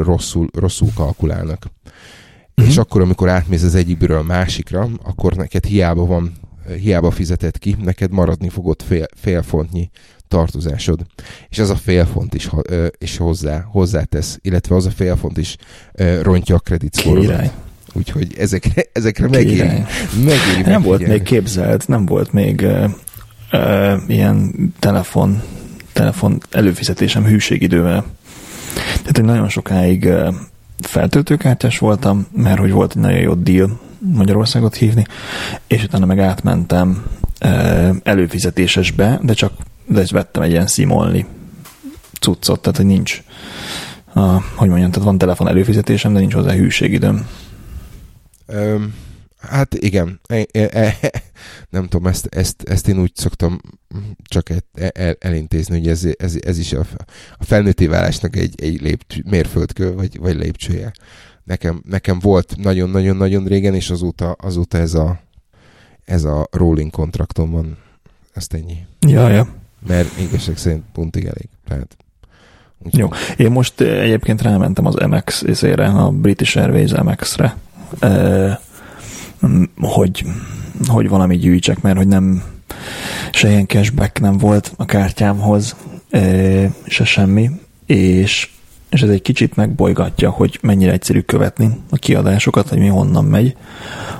[0.03, 1.65] rosszul, rosszul kalkulálnak.
[1.65, 2.67] Uh-huh.
[2.71, 6.33] És akkor, amikor átmész az egyikből a másikra, akkor neked hiába van,
[6.67, 9.89] hiába fizeted ki, neked maradni fogod fél, fél fontnyi
[10.27, 11.05] tartozásod.
[11.49, 12.49] És az a fél font is,
[12.97, 15.57] is hozzá, hozzátesz, illetve az a fél font is
[16.21, 17.53] rontja a kreditszkórodat.
[17.93, 19.83] Úgyhogy ezekre, ezekre megéri,
[20.25, 22.89] megéri Nem volt még képzelt, nem volt még uh,
[23.51, 25.41] uh, ilyen telefon,
[25.93, 28.05] telefon előfizetésem hűségidővel.
[28.73, 30.09] Tehát én nagyon sokáig
[30.79, 33.79] feltöltőkártyás voltam, mert hogy volt egy nagyon jó deal
[34.13, 35.05] Magyarországot hívni,
[35.67, 37.05] és utána meg átmentem
[38.03, 39.53] előfizetésesbe, de csak
[39.85, 41.25] de vettem egy ilyen szimolni
[42.19, 43.23] cuccot, tehát hogy nincs
[44.13, 44.19] a,
[44.55, 47.27] hogy mondjam, tehát van telefon előfizetésem, de nincs hozzá hűségidőm.
[48.45, 48.93] Öm,
[49.39, 50.97] hát igen, e, e, e,
[51.69, 53.61] nem tudom, ezt, ezt, ezt én úgy szoktam
[54.23, 56.85] csak el, el, elintézni, hogy ez, ez, ez is a,
[57.37, 60.91] a felnőtté válásnak egy, egy lépcső, mérföldkő, vagy, vagy lépcsője.
[61.43, 65.19] Nekem, nekem volt nagyon-nagyon-nagyon régen, és azóta, azóta ez a,
[66.05, 67.77] ez a rolling kontraktom van.
[68.33, 68.77] Ezt ennyi.
[69.07, 69.47] Ja, ja.
[69.87, 71.49] Mert igazság szerint pontig elég.
[71.67, 71.97] Tehát
[72.79, 73.09] úgy Jó.
[73.37, 77.57] Én most egyébként rámentem az MX izére, a British Airways MX-re,
[79.77, 80.25] hogy,
[80.85, 82.43] hogy valami gyűjtsek, mert hogy nem
[83.31, 85.75] se ilyen cashback nem volt a kártyámhoz,
[86.85, 87.49] se semmi,
[87.85, 88.49] és,
[88.91, 93.55] és ez egy kicsit megbolygatja, hogy mennyire egyszerű követni a kiadásokat, hogy mi honnan megy,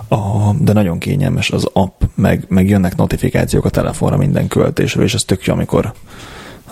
[0.08, 5.14] a, de nagyon kényelmes az app, meg, meg jönnek notifikációk a telefonra minden költésről, és
[5.14, 5.94] ez tök jó, amikor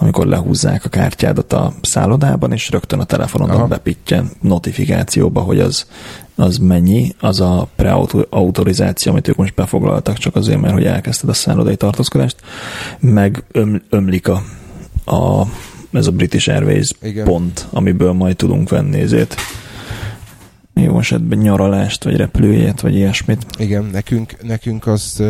[0.02, 5.88] amikor lehúzzák a kártyádat a szállodában, és rögtön a telefonon bepittyen notifikációba, hogy az,
[6.36, 11.34] az mennyi, az a preautorizáció, amit ők most befoglaltak, csak azért, mert hogy elkezdted a
[11.34, 12.36] szállodai tartózkodást,
[13.00, 14.42] meg öm, ömlik a,
[15.06, 15.46] a,
[15.92, 17.26] ez a British Airways Igen.
[17.26, 19.36] pont, amiből majd tudunk venni ezért
[20.74, 23.46] jó esetben nyaralást, vagy repülőjét, vagy ilyesmit.
[23.58, 25.24] Igen, nekünk, nekünk az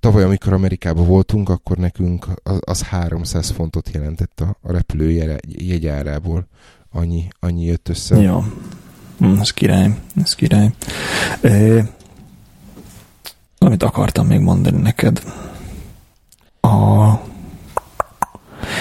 [0.00, 6.46] tavaly, amikor Amerikában voltunk, akkor nekünk az, az 300 fontot jelentett a, a repülő jegyárából.
[6.92, 8.16] Annyi, annyi jött össze.
[8.16, 8.44] Jó.
[9.18, 10.70] Hm, ez király, ez király.
[11.40, 11.86] E,
[13.58, 15.22] amit akartam még mondani neked.
[16.60, 17.10] A,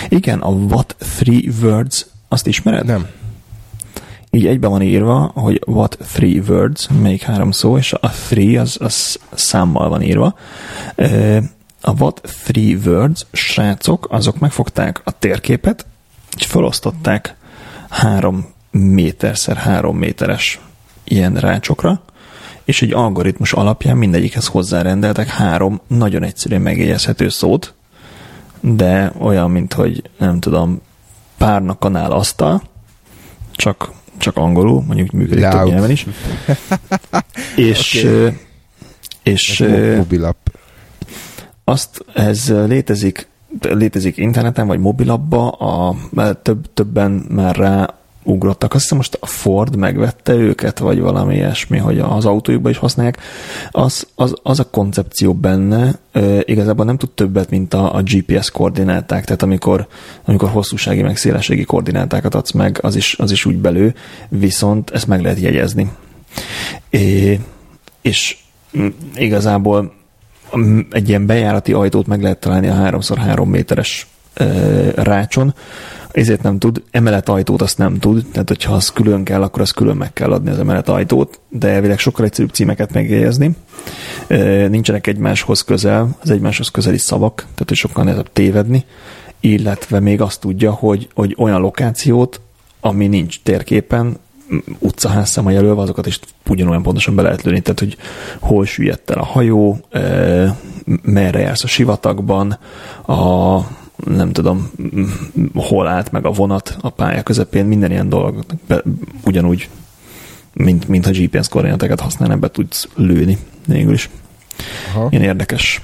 [0.10, 2.86] igen, a What Three Words, azt ismered?
[2.86, 3.08] Nem
[4.34, 8.78] így egybe van írva, hogy what three words, melyik három szó, és a three az,
[8.80, 10.36] az számmal van írva.
[11.82, 15.86] A what three words srácok, azok megfogták a térképet,
[16.38, 17.36] és felosztották
[17.90, 20.60] három méterszer három méteres
[21.04, 22.02] ilyen rácsokra,
[22.64, 27.74] és egy algoritmus alapján mindegyikhez hozzárendeltek három nagyon egyszerűen megjegyezhető szót,
[28.62, 30.82] de olyan, mint hogy nem tudom,
[31.38, 32.62] párna kanál asztal,
[33.51, 35.55] csak csak angolul, mondjuk működik Loud.
[35.55, 36.05] több nyelven is.
[37.55, 38.38] és okay.
[39.24, 39.59] és
[39.95, 40.38] mobilap.
[41.64, 43.30] Azt, ez létezik
[43.62, 45.95] létezik interneten, vagy mobilabba, a,
[46.41, 47.93] több, többen már rá
[48.24, 48.74] ugrottak.
[48.74, 53.18] Azt hiszem most a Ford megvette őket, vagy valami ilyesmi, hogy az autójukban is használják.
[53.72, 58.52] Az, az, az a koncepció benne e, igazából nem tud többet, mint a, a GPS
[58.52, 59.88] koordináták, tehát amikor,
[60.26, 63.96] amikor hosszúsági meg szélességi koordinátákat adsz meg, az is, az is úgy belő,
[64.30, 65.92] viszont ezt meg lehet jegyezni.
[66.90, 67.40] É,
[68.02, 68.38] és
[69.16, 69.94] igazából
[70.92, 74.08] egy ilyen bejárati ajtót meg lehet találni a 3x3 méteres
[74.96, 75.54] rácson,
[76.12, 79.72] ezért nem tud, emelet ajtót azt nem tud, tehát hogyha az külön kell, akkor az
[79.72, 83.55] külön meg kell adni az emelet ajtót, de elvileg sokkal egyszerűbb címeket megjegyezni.
[84.70, 88.86] Nincsenek egymáshoz közel, az egymáshoz közeli szavak, tehát hogy sokkal nehezebb tévedni,
[89.39, 92.41] illetve még azt tudja, hogy, hogy olyan lokációt,
[92.80, 94.18] ami nincs térképen,
[94.80, 97.97] utcaházszám a jelölve, azokat is ugyanolyan pontosan be lehet lőni, tehát hogy
[98.39, 99.80] hol süllyedt el a hajó,
[101.01, 102.57] merre jársz a sivatagban,
[103.05, 103.55] a,
[104.06, 104.72] nem tudom,
[105.54, 108.84] hol állt meg a vonat a pálya közepén, minden ilyen dolog be,
[109.26, 109.70] ugyanúgy,
[110.54, 113.38] mint, mint a GPS koordinátákat használni, be tudsz lőni
[113.68, 114.10] végül is.
[114.93, 115.08] Aha.
[115.10, 115.82] Ilyen érdekes,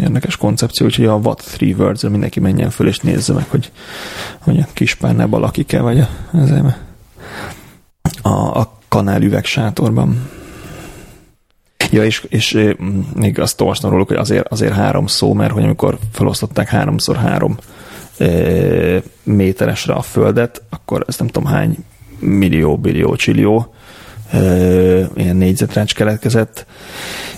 [0.00, 3.72] érdekes koncepció, úgyhogy a What Three words mindenki menjen föl és nézze meg, hogy,
[4.38, 6.08] hogy a kis párnában lakik-e, vagy a,
[8.22, 10.30] a, a kanál sátorban.
[11.90, 12.68] Ja, és, és
[13.14, 17.58] még azt olvastam róluk, hogy azért, azért három szó, mert hogy amikor felosztották háromszor három
[19.22, 21.76] méteresre a földet, akkor ezt nem tudom hány
[22.18, 23.74] millió, billió, csillió
[24.30, 24.38] e,
[25.14, 26.66] ilyen négyzetrács keletkezett,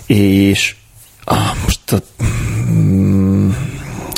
[0.07, 0.77] és
[1.25, 1.99] ah, most a,
[2.73, 3.51] mm,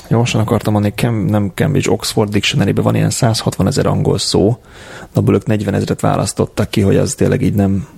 [0.08, 4.58] gyorsan akartam mondani, Cam, nem Cambridge Oxford dictionary van ilyen 160 ezer angol szó,
[5.12, 7.88] abból ők 40 ezeret választottak ki, hogy az tényleg így nem,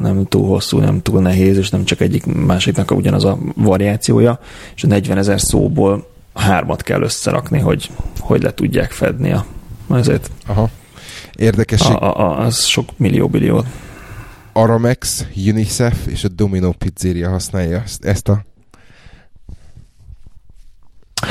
[0.00, 4.38] nem túl hosszú, nem túl nehéz, és nem csak egyik másiknak ugyanaz a variációja,
[4.74, 9.44] és a 40 ezer szóból hármat kell összerakni, hogy, hogy le tudják fedni a
[9.94, 10.30] ezért.
[10.46, 10.70] Aha.
[11.36, 11.80] Érdekes.
[11.80, 13.64] A, a, a, az sok millió billió.
[14.52, 18.44] Aramex, UNICEF és a Domino Pizzeria használja ezt a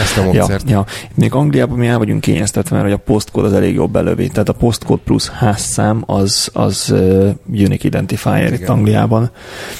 [0.10, 0.70] ezt a módszert.
[0.70, 0.86] Ja, ja.
[1.14, 4.28] Még Angliában mi el vagyunk kényeztetve, mert hogy a postkód az elég jobb belövi.
[4.28, 8.54] Tehát a postkód plusz házszám az, az uh, unique identifier Igen.
[8.54, 9.32] itt Angliában.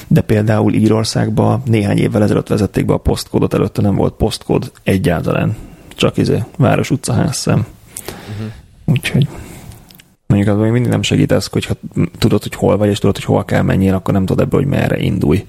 [0.06, 5.56] De például Írországban néhány évvel ezelőtt vezették be a postkódot, előtte nem volt postkód egyáltalán.
[5.94, 7.66] Csak izé, város, utca, házszám.
[8.06, 8.52] Uh-huh.
[8.84, 9.28] Úgyhogy
[10.30, 11.74] Mondjuk az még mindig nem segít ez, hogyha
[12.18, 14.68] tudod, hogy hol vagy, és tudod, hogy hol kell menjél, akkor nem tudod ebből, hogy
[14.68, 15.46] merre indulj.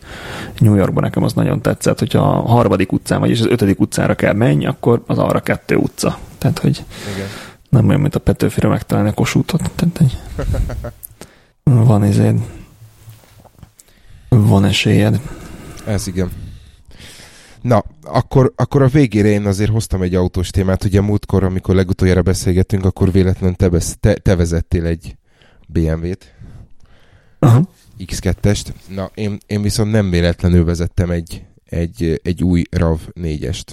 [0.58, 4.16] New Yorkban nekem az nagyon tetszett, hogyha a harmadik utcán vagy, és az ötödik utcára
[4.16, 6.18] kell menni, akkor az arra kettő utca.
[6.38, 6.84] Tehát, hogy
[7.16, 7.28] Igen.
[7.70, 9.72] nem olyan, mint a Petőfire megtalálni a kosútot.
[9.76, 10.18] Tehát, hogy
[11.88, 12.38] van ezért
[14.30, 15.20] van esélyed.
[15.86, 16.32] Ez igen.
[17.62, 20.84] Na, akkor, akkor a végére én azért hoztam egy autós témát.
[20.84, 25.16] Ugye múltkor, amikor legutoljára beszélgettünk, akkor véletlenül te, te, te vezettél egy
[25.68, 26.34] BMW-t.
[27.40, 27.66] Uh-huh.
[28.00, 28.66] X2-est.
[28.88, 33.66] Na, én, én viszont nem véletlenül vezettem egy, egy, egy új RAV4-est.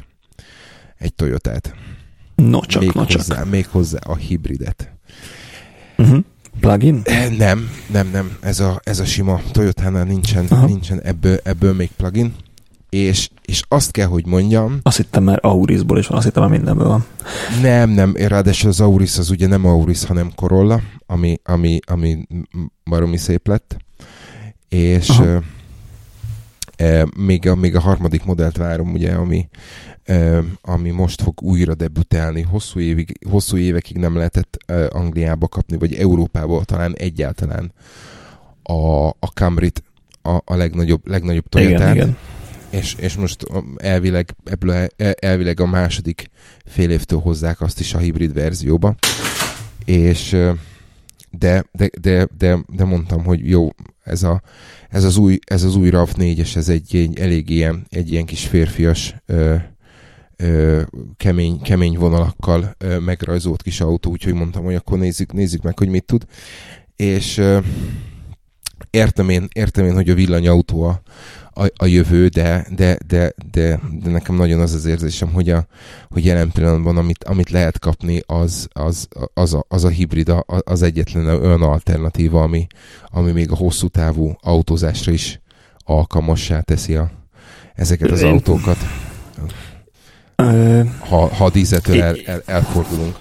[0.99, 1.75] Egy Toyotát.
[2.35, 3.51] No, csak, még no, hozzá, csak.
[3.51, 4.93] Még hozzá a hibridet.
[5.99, 6.25] Uh-huh.
[6.61, 7.01] Plugin?
[7.05, 8.37] Eh, nem, nem, nem.
[8.41, 10.67] Ez a, ez a sima Toyotánál nincsen, uh-huh.
[10.67, 12.35] nincsen ebből, ebből még plugin
[12.91, 14.79] és, és azt kell, hogy mondjam...
[14.83, 17.05] Azt hittem már Aurisból is van, azt hittem már mindenből van.
[17.63, 22.27] Nem, nem, ráadásul az Auris az ugye nem Auris, hanem Corolla, ami, ami, ami
[22.85, 23.77] baromi szép lett,
[24.69, 25.43] és e,
[26.77, 29.49] e, még, a, még a harmadik modellt várom, ugye, ami,
[30.05, 32.43] e, ami most fog újra debütálni.
[32.43, 37.73] Hosszú, évig, hosszú évekig nem lehetett e, Angliába kapni, vagy Európába talán egyáltalán
[38.63, 39.83] a, a Camry-t,
[40.23, 41.95] a, a legnagyobb, legnagyobb Toyotát.
[41.95, 42.17] Igen, igen
[42.71, 43.47] és, és most
[43.77, 44.89] elvileg, ebből
[45.21, 46.31] elvileg a második
[46.65, 48.95] fél évtől hozzák azt is a hibrid verzióba.
[49.85, 50.37] És
[51.31, 53.69] de, de, de, de, de mondtam, hogy jó,
[54.03, 54.43] ez, a,
[54.89, 58.47] ez, az, új, ez az új RAV4-es, ez egy, egy elég ilyen, egy ilyen kis
[58.47, 59.55] férfias ö,
[60.37, 60.83] ö,
[61.17, 65.89] kemény, kemény vonalakkal ö, megrajzolt kis autó, úgyhogy mondtam, hogy akkor nézzük, nézzük meg, hogy
[65.89, 66.25] mit tud.
[66.97, 67.59] És ö,
[68.91, 71.03] értem én, értem én, hogy a villanyautó a,
[71.59, 75.67] a, a jövő, de, de, de, de, de nekem nagyon az az érzésem, hogy, a,
[76.09, 80.83] hogy jelen pillanatban, amit, amit lehet kapni, az, az, az, a, az a hibrid, az
[80.83, 82.67] egyetlen olyan alternatíva, ami,
[83.07, 85.41] ami még a hosszú távú autózásra is
[85.85, 87.11] alkalmassá teszi a,
[87.75, 88.77] ezeket az autókat.
[90.99, 93.17] Ha, ha a dízetől el, el, elfordulunk.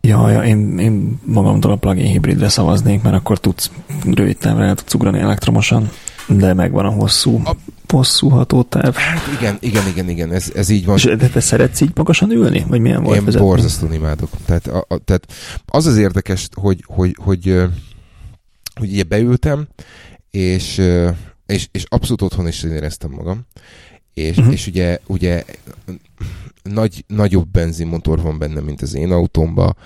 [0.00, 3.70] Ja, ja én, én magamtól a plug-in hibridre szavaznék, mert akkor tudsz
[4.14, 5.90] rövid távra el tudsz ugrani elektromosan.
[6.28, 7.56] De megvan a hosszú, a...
[7.88, 8.94] hosszú hatótáv.
[8.94, 10.96] Hát igen, igen, igen, igen, ez, ez így van.
[10.96, 12.64] És de te szeretsz így magasan ülni?
[12.68, 13.46] Vagy milyen volt Én vezetni?
[13.46, 14.30] borzasztóan imádok.
[14.44, 15.26] Tehát, a, a, tehát
[15.66, 17.70] az az érdekes, hogy, hogy, hogy, hogy,
[18.74, 19.68] hogy ugye beültem,
[20.30, 20.82] és,
[21.46, 23.46] és, és abszolút otthon is éreztem magam.
[24.14, 24.52] És, uh-huh.
[24.52, 25.44] és ugye, ugye
[26.62, 29.76] nagy, nagyobb benzinmotor van benne, mint az én autómban,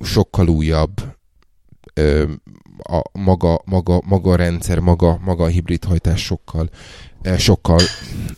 [0.00, 1.02] sokkal újabb,
[2.82, 6.70] a maga, maga, maga rendszer, maga, maga a hibrid hajtás sokkal,
[7.22, 7.80] eh, sokkal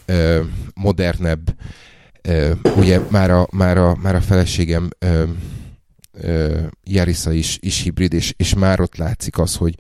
[0.05, 0.41] eh,
[0.75, 1.57] modernebb.
[2.23, 4.89] Eh, ugye már a, már a, már a feleségem
[6.85, 9.77] Jarisa is, is hibrid, és, és már ott látszik az, hogy,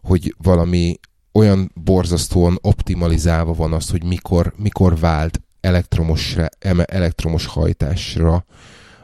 [0.00, 0.98] hogy valami
[1.32, 6.36] olyan borzasztóan optimalizálva van az, hogy mikor, mikor vált elektromos,
[6.84, 8.44] elektromos hajtásra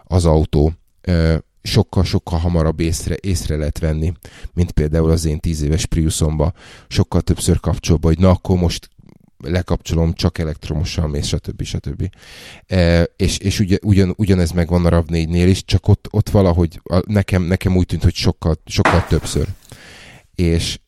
[0.04, 0.72] az autó
[1.66, 4.12] sokkal-sokkal hamarabb észre, észre lehet venni,
[4.54, 6.52] mint például az én tíz éves Priusomba.
[6.88, 8.90] Sokkal többször kapcsolva, hogy na akkor most
[9.38, 11.62] lekapcsolom, csak elektromosan, és stb.
[11.62, 12.10] stb.
[12.66, 17.02] E, és és ugyan, ugyan, ugyanez megvan a RAV4-nél is, csak ott, ott valahogy a,
[17.06, 19.46] nekem, nekem úgy tűnt, hogy sokkal, sokkal többször.
[20.34, 20.78] És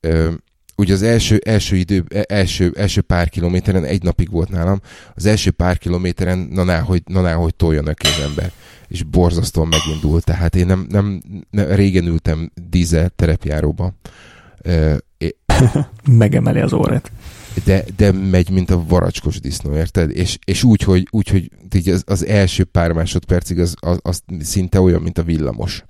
[0.00, 0.30] e,
[0.76, 4.80] ugye az első, első idő, e, első, első pár kilométeren, egy napig volt nálam,
[5.14, 8.52] az első pár kilométeren, na náhogy, na náhogy toljon a ember
[8.88, 13.92] és borzasztóan megindult, tehát én nem, nem, nem régen ültem dízel terepjáróba.
[16.10, 17.10] Megemeli az órát.
[17.64, 20.10] De, de megy, mint a varacskos disznó, érted?
[20.10, 24.80] És, és úgy, hogy, úgy, hogy az, az első pár másodpercig az, az, az szinte
[24.80, 25.84] olyan, mint a villamos.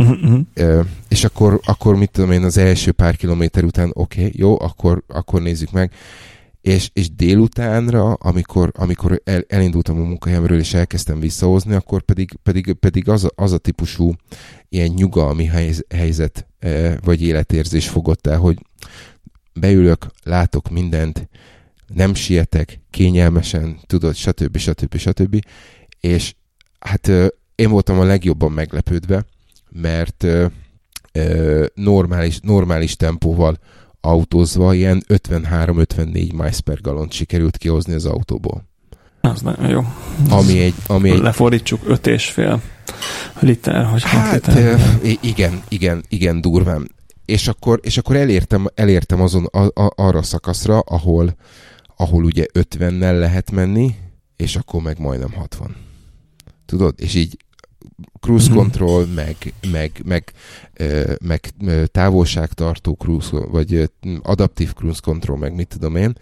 [0.00, 0.86] Uh-huh.
[1.08, 5.02] és akkor, akkor mit tudom én, az első pár kilométer után, oké, okay, jó, akkor,
[5.06, 5.92] akkor nézzük meg.
[6.60, 12.72] És, és délutánra, amikor, amikor el, elindultam a munkahelyemről, és elkezdtem visszahozni, akkor pedig, pedig,
[12.72, 14.14] pedig az, a, az a típusú
[14.68, 16.46] ilyen nyugalmi helyz, helyzet
[17.04, 18.58] vagy életérzés fogott el, hogy
[19.54, 21.28] beülök, látok mindent,
[21.94, 24.56] nem sietek, kényelmesen, tudod, stb.
[24.56, 24.96] stb.
[24.96, 25.44] stb.
[26.00, 26.34] És
[26.78, 27.10] hát
[27.54, 29.24] én voltam a legjobban meglepődve,
[29.72, 30.26] mert
[31.74, 33.58] normális, normális tempóval
[34.00, 38.68] autózva ilyen 53-54 miles per galont sikerült kihozni az autóból.
[39.20, 39.84] Az nagyon jó.
[40.30, 41.18] Ami egy, ami egy...
[41.18, 42.60] Lefordítsuk 5 és fél
[43.38, 44.80] liter, hogy hát, liter.
[45.20, 46.90] igen, igen, igen, durván.
[47.24, 51.36] És akkor, és akkor elértem, elértem azon a, a, arra a szakaszra, ahol,
[51.96, 53.94] ahol ugye 50-nel lehet menni,
[54.36, 55.76] és akkor meg majdnem 60.
[56.66, 56.94] Tudod?
[56.96, 57.36] És így
[58.20, 58.58] cruise mhm.
[58.58, 59.36] control, meg,
[59.70, 60.32] meg, meg,
[61.22, 61.52] meg
[61.86, 63.90] távolságtartó cruise, vagy
[64.22, 66.12] adaptív cruise control, meg mit tudom én,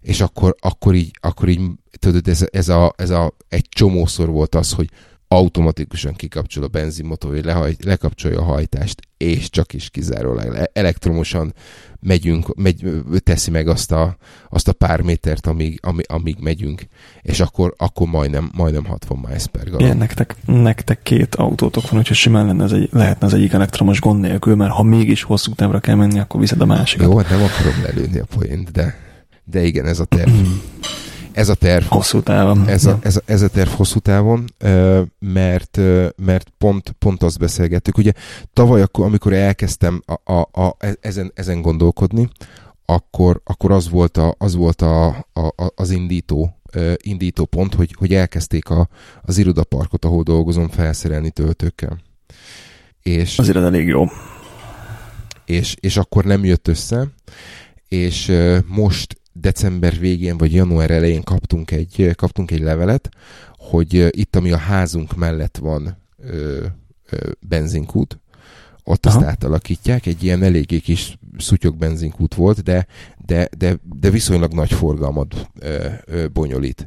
[0.00, 1.60] és akkor, akkor így, akkor így
[1.90, 4.90] tudod, ez, ez, a, ez a, egy csomószor volt az, hogy
[5.34, 11.54] automatikusan kikapcsol a benzinmotor, hogy lehajt, lekapcsolja a hajtást, és csak is kizárólag elektromosan
[12.00, 14.16] megyünk, megy, teszi meg azt a,
[14.50, 16.82] azt a pár métert, amíg, amíg, amíg megyünk,
[17.22, 19.80] és akkor, akkor majdnem, majdnem 60 miles per galon.
[19.80, 24.00] Igen, nektek, nektek két autótok van, úgyhogy simán lenne ez egy, lehetne az egyik elektromos
[24.00, 27.06] gond nélkül, mert ha mégis hosszú távra kell menni, akkor viszed a másikat.
[27.06, 28.94] Jó, hát nem akarom lelőni a poént, de,
[29.44, 30.30] de igen, ez a terv.
[31.34, 31.84] ez a terv.
[31.84, 32.68] Hosszú távon.
[32.68, 34.44] Ez a, ez a, ez a terv hosszú távon,
[35.18, 35.80] mert,
[36.16, 37.98] mert pont, pont azt beszélgettük.
[37.98, 38.12] Ugye
[38.52, 42.28] tavaly, akkor, amikor elkezdtem a, a, a, ezen, ezen gondolkodni,
[42.84, 46.60] akkor, akkor az volt, a, az, volt a, a, az indító,
[46.96, 48.88] indító pont, hogy, hogy elkezdték a,
[49.22, 51.98] az irodaparkot, ahol dolgozom, felszerelni töltőkkel.
[53.02, 54.04] És, Azért az elég jó.
[55.44, 57.08] És, és akkor nem jött össze,
[57.88, 58.32] és
[58.66, 63.08] most december végén vagy január elején kaptunk egy, kaptunk egy levelet,
[63.56, 66.66] hogy itt, ami a házunk mellett van ö,
[67.10, 68.18] ö, benzinkút,
[68.84, 69.16] ott Aha.
[69.16, 72.86] azt átalakítják, egy ilyen eléggé kis szutyok benzinkút volt, de,
[73.26, 76.84] de, de, de viszonylag nagy forgalmat ö, ö, bonyolít.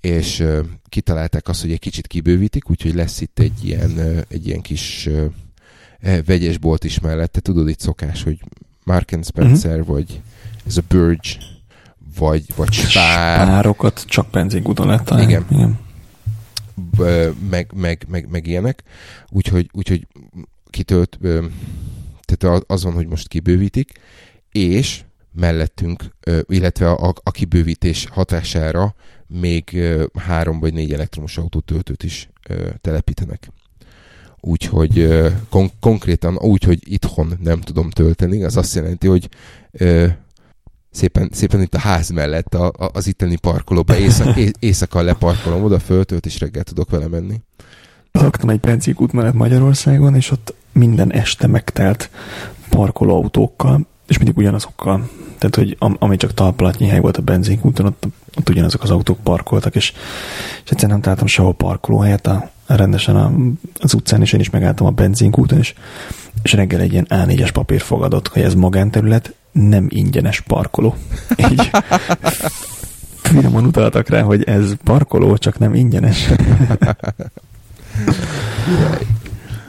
[0.00, 4.46] És ö, kitalálták azt, hogy egy kicsit kibővítik, úgyhogy lesz itt egy ilyen, ö, egy
[4.46, 5.26] ilyen kis ö,
[6.24, 7.40] vegyesbolt is mellette.
[7.40, 8.40] Tudod, itt szokás, hogy
[8.84, 9.94] Mark Spencer, uh-huh.
[9.94, 10.20] vagy
[10.66, 11.28] ez a Burge
[12.18, 13.46] vagy, vagy spár.
[13.46, 15.30] Spárokat csak benzinkúton lehet találni.
[15.30, 15.44] Igen.
[15.50, 15.78] Igen.
[17.50, 18.82] Meg, meg, meg, meg ilyenek.
[19.28, 20.06] Úgyhogy, úgyhogy
[20.70, 21.18] kitölt,
[22.22, 23.92] tehát az van, hogy most kibővítik,
[24.52, 25.02] és
[25.32, 26.04] mellettünk,
[26.46, 28.94] illetve a, a kibővítés hatására
[29.26, 29.78] még
[30.18, 32.28] három vagy négy elektromos autótöltőt is
[32.80, 33.50] telepítenek.
[34.40, 35.08] Úgyhogy
[35.48, 39.28] kon- konkrétan úgy, hogy itthon nem tudom tölteni, az azt jelenti, hogy
[40.90, 45.78] szépen, szépen itt a ház mellett a, a, az itteni parkolóba éjszaka, éjszaka leparkolom, oda
[45.78, 47.40] föltölt, és reggel tudok vele menni.
[48.12, 52.10] Laktam egy benzinkút mellett Magyarországon, és ott minden este megtelt
[52.68, 55.10] parkolóautókkal, és mindig ugyanazokkal.
[55.38, 58.06] Tehát, hogy am, ami csak talpalatnyi hely volt a benzinkúton, ott,
[58.38, 59.92] ott ugyanazok az autók parkoltak, és,
[60.64, 63.32] és egyszerűen nem találtam sehol parkolóhelyet a rendesen a,
[63.78, 65.74] az utcán, és én is megálltam a benzinkúton, és,
[66.42, 70.96] és reggel egy ilyen A4-es papír fogadott, hogy ez magánterület, nem ingyenes parkoló.
[71.50, 71.70] Így
[73.22, 76.30] finoman utaltak rá, hogy ez parkoló, csak nem ingyenes.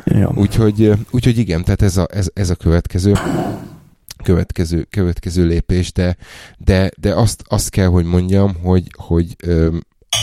[0.05, 0.31] ja.
[0.35, 3.13] úgyhogy, úgyhogy igen, tehát ez a, ez, ez a következő
[4.23, 6.17] következő, következő lépés, de,
[6.57, 9.81] de, de azt, azt kell, hogy mondjam, hogy, hogy öm,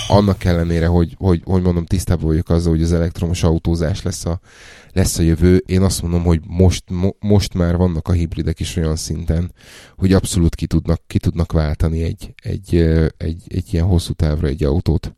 [0.09, 4.41] annak ellenére, hogy, hogy, hogy mondom, tisztában vagyok azzal, hogy az elektromos autózás lesz a,
[4.93, 5.63] lesz a jövő.
[5.67, 9.53] Én azt mondom, hogy most, mo, most már vannak a hibridek is olyan szinten,
[9.97, 12.75] hogy abszolút ki tudnak, ki tudnak váltani egy, egy,
[13.17, 15.15] egy, egy ilyen hosszú távra egy autót,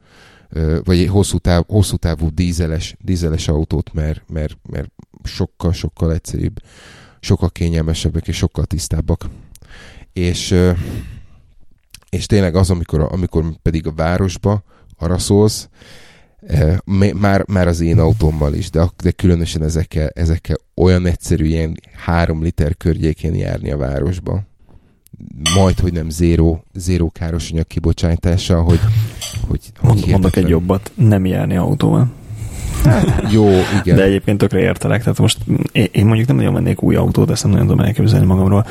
[0.84, 4.91] vagy egy hosszú, táv, hosszú távú dízeles, dízeles autót, mert, mert, mert
[5.24, 6.62] sokkal, sokkal egyszerűbb,
[7.20, 9.28] sokkal kényelmesebbek és sokkal tisztábbak.
[10.12, 10.55] És,
[12.11, 14.62] és tényleg az, amikor, amikor pedig a városba
[15.01, 15.68] arra szólsz,
[17.20, 22.42] már, már az én autómmal is, de, de különösen ezekkel, ezekkel olyan egyszerű ilyen három
[22.42, 24.42] liter környékén járni a városba.
[25.55, 28.80] Majd, hogy nem zéró, zéró károsanyag kibocsátással, hogy,
[29.48, 32.12] hogy, hogy Mondok egy jobbat, nem járni autóval.
[32.84, 33.48] Hát, jó,
[33.80, 33.96] igen.
[33.96, 35.03] De egyébként tökre értelek.
[35.03, 35.38] Tehát most
[35.72, 38.66] én mondjuk nem nagyon vennék új autót, ezt nem nagyon tudom elképzelni magamról.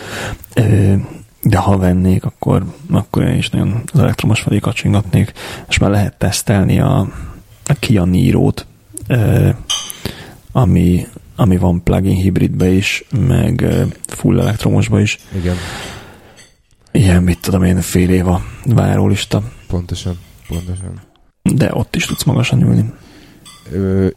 [1.41, 5.33] De ha vennék, akkor, akkor én is nagyon az elektromos felé kacsingatnék,
[5.67, 6.99] és már lehet tesztelni a,
[7.65, 8.65] a Kia Niro-t,
[10.51, 13.65] ami, ami van plug-in hibridbe is, meg
[14.07, 15.17] full elektromosba is.
[15.35, 15.55] Igen.
[16.91, 19.43] Ilyen, mit tudom én, fél év a várólista.
[19.67, 21.01] Pontosan, pontosan.
[21.41, 22.93] De ott is tudsz magasan ülni.
[23.71, 24.07] Ö,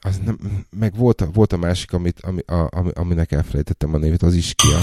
[0.00, 0.38] az nem,
[0.78, 4.34] meg volt a, volt a másik, amit, ami, a, ami, aminek elfelejtettem a névét, az
[4.34, 4.78] is Kia.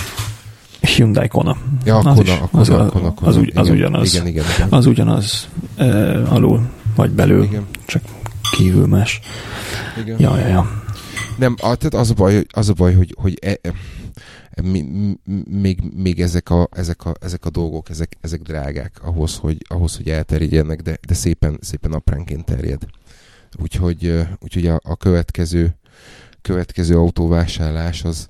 [0.87, 1.57] Hyundai Kona.
[1.85, 3.27] Ja, a az, Kona, is, a Kona, az, a Kona, Kona.
[3.27, 4.13] Az, ugy, az igen, ugyanaz.
[4.13, 4.67] Igen, igen, igen.
[4.69, 5.85] Az ugyanaz e,
[6.27, 7.65] alul, vagy belül, igen.
[7.85, 8.01] csak
[8.57, 9.19] kívül más.
[10.01, 10.19] Igen.
[10.19, 10.81] Ja, ja, ja.
[11.37, 13.71] Nem, tehát az a baj, az a baj hogy, hogy e, e,
[15.49, 19.95] még, még ezek, a, ezek, a, ezek a dolgok, ezek, ezek drágák ahhoz, hogy, ahhoz,
[19.95, 22.85] hogy elterjedjenek, de, de szépen, szépen apránként terjed.
[23.61, 25.75] Úgyhogy, úgyhogy a, a következő,
[26.41, 28.27] következő autóvásárlás az,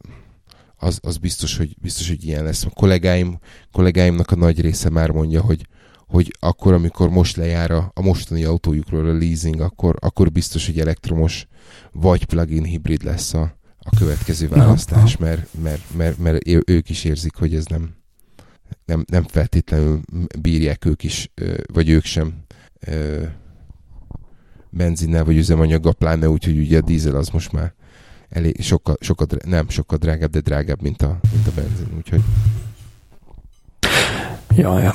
[0.84, 2.66] az, az biztos, hogy, biztos, hogy ilyen lesz.
[2.66, 3.40] A kollégáim,
[3.72, 5.68] kollégáimnak a nagy része már mondja, hogy,
[6.08, 10.80] hogy akkor, amikor most lejár a, a mostani autójukról a leasing, akkor, akkor biztos, hogy
[10.80, 11.48] elektromos
[11.92, 17.36] vagy plug-in hibrid lesz a, a következő választás, mert, mert, mert, mert ők is érzik,
[17.36, 17.96] hogy ez nem,
[18.86, 20.02] nem, nem feltétlenül
[20.42, 21.32] bírják ők is,
[21.74, 22.44] vagy ők sem
[24.70, 27.74] benzinnel vagy üzemanyaggal, pláne úgy, hogy ugye a dízel az most már
[28.34, 32.22] elég, sokkal, sokkal, nem sokkal drágább, de drágább, mint a, mint a benzin, úgyhogy...
[34.56, 34.94] Ja, ja.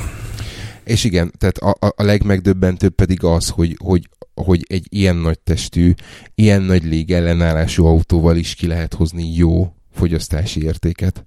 [0.84, 5.39] És igen, tehát a, a, a legmegdöbbentőbb pedig az, hogy, hogy, hogy egy ilyen nagy
[5.39, 5.95] testű,
[6.34, 11.26] ilyen nagy légellenállású autóval is ki lehet hozni jó fogyasztási értéket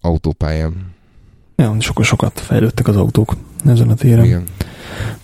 [0.00, 0.94] autópályán.
[1.56, 4.24] Ja, sokat, sokat fejlődtek az autók ezen a téren.
[4.24, 4.44] Igen.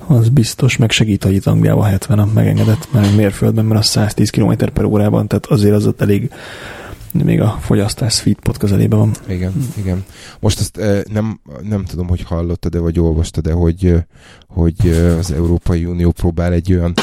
[0.07, 4.31] Az biztos, meg segít, hogy itt Angliában 70 a megengedett, mert mérföldben, mert az 110
[4.31, 6.31] km per órában, tehát azért az ott elég
[7.13, 9.13] még a fogyasztás sweet pot közelében van.
[9.29, 10.05] Igen, igen.
[10.41, 10.81] Most azt
[11.13, 13.95] nem, nem tudom, hogy hallottad-e, vagy olvastad-e, hogy,
[14.47, 16.95] hogy az Európai Unió próbál egy olyan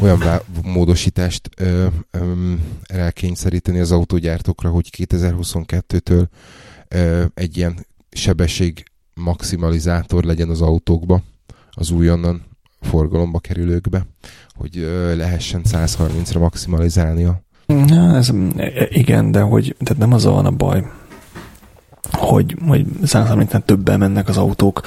[0.00, 0.22] olyan
[0.62, 2.52] módosítást ö, ö,
[2.86, 6.26] rákényszeríteni az autógyártókra, hogy 2022-től
[6.88, 8.84] ö, egy ilyen sebesség
[9.14, 11.22] maximalizátor legyen az autókba,
[11.70, 12.42] az újonnan
[12.80, 14.06] forgalomba kerülőkbe,
[14.54, 14.74] hogy
[15.16, 18.30] lehessen 130-ra maximalizálni a Ja, ez,
[18.88, 20.84] igen, de hogy tehát nem az van a baj,
[22.12, 24.80] hogy, hogy 130 többen mennek az autók,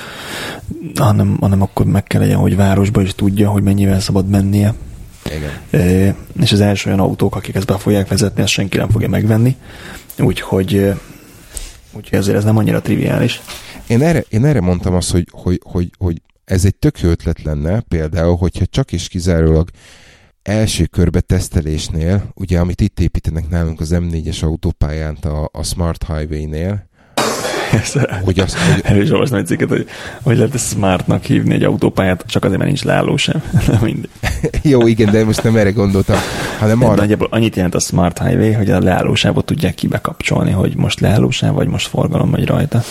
[0.95, 4.73] hanem, hanem akkor meg kell legyen, hogy városba is tudja, hogy mennyivel szabad mennie.
[5.26, 5.82] Igen.
[5.84, 9.09] E, és az első olyan autók, akik ezt be fogják vezetni, ezt senki nem fogja
[9.09, 9.55] megvenni.
[10.19, 10.93] Úgyhogy,
[11.96, 13.41] úgyhogy ezért ez nem annyira triviális.
[13.88, 17.43] Én erre, én erre mondtam azt, hogy, hogy, hogy, hogy ez egy tök jó ötlet
[17.43, 19.70] lenne, például, hogyha csak is kizárólag
[20.41, 26.88] első körbe tesztelésnél, ugye amit itt építenek nálunk az M4-es autópályán a, a Smart Highway-nél,
[28.26, 28.82] hogy azt, hogy...
[28.84, 29.88] El is olvastam egy cikket, hogy,
[30.22, 33.43] hogy lehet smartnak hívni egy autópályát, csak azért, mert nincs leálló sem.
[33.82, 34.09] mindig.
[34.61, 36.18] Jó, igen, de most nem erre gondoltam,
[36.59, 36.95] hanem arra.
[36.95, 41.68] Nagyjából annyit jelent a Smart Highway, hogy a leállósávot tudják kibekapcsolni, hogy most leállósáv, vagy
[41.68, 42.84] most forgalom megy rajta.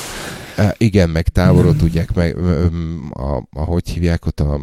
[0.77, 2.37] igen, meg távolról tudják, meg
[3.11, 4.61] a, a, hogy hívják ott a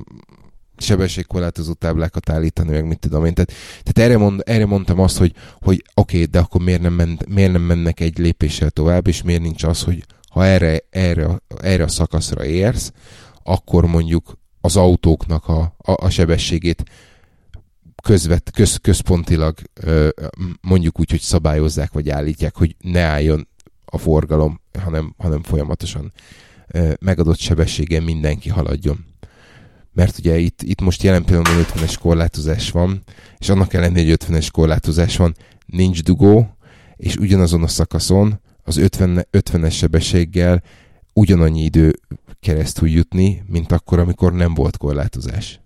[0.82, 3.34] sebességkorlátozó táblákat állítani, meg mit tudom én.
[3.34, 3.52] Tehát,
[3.84, 7.20] tehát erre, mond, erre mondtam azt, hogy, hogy oké, okay, de akkor miért nem, men,
[7.28, 11.84] miért nem mennek egy lépéssel tovább, és miért nincs az, hogy ha erre, erre, erre
[11.84, 12.92] a szakaszra érsz,
[13.44, 16.84] akkor mondjuk az autóknak a, a, a sebességét
[18.04, 19.58] közvet, köz, központilag
[20.62, 23.48] mondjuk úgy, hogy szabályozzák, vagy állítják, hogy ne álljon
[23.86, 26.12] a forgalom, hanem, hanem folyamatosan
[27.00, 29.06] megadott sebességen mindenki haladjon
[29.94, 33.04] mert ugye itt, itt most jelen pillanatban 50-es korlátozás van,
[33.38, 35.36] és annak ellenére, hogy 50-es korlátozás van,
[35.66, 36.58] nincs dugó,
[36.96, 40.64] és ugyanazon a szakaszon az 50, 50-es sebességgel
[41.14, 42.00] ugyanannyi idő
[42.40, 45.60] keresztül jutni, mint akkor, amikor nem volt korlátozás.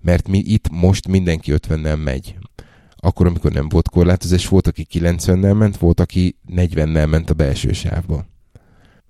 [0.00, 2.36] Mert mi itt most mindenki 50-nel megy.
[2.96, 7.72] Akkor, amikor nem volt korlátozás, volt, aki 90-nel ment, volt, aki 40-nel ment a belső
[7.72, 8.26] sávba.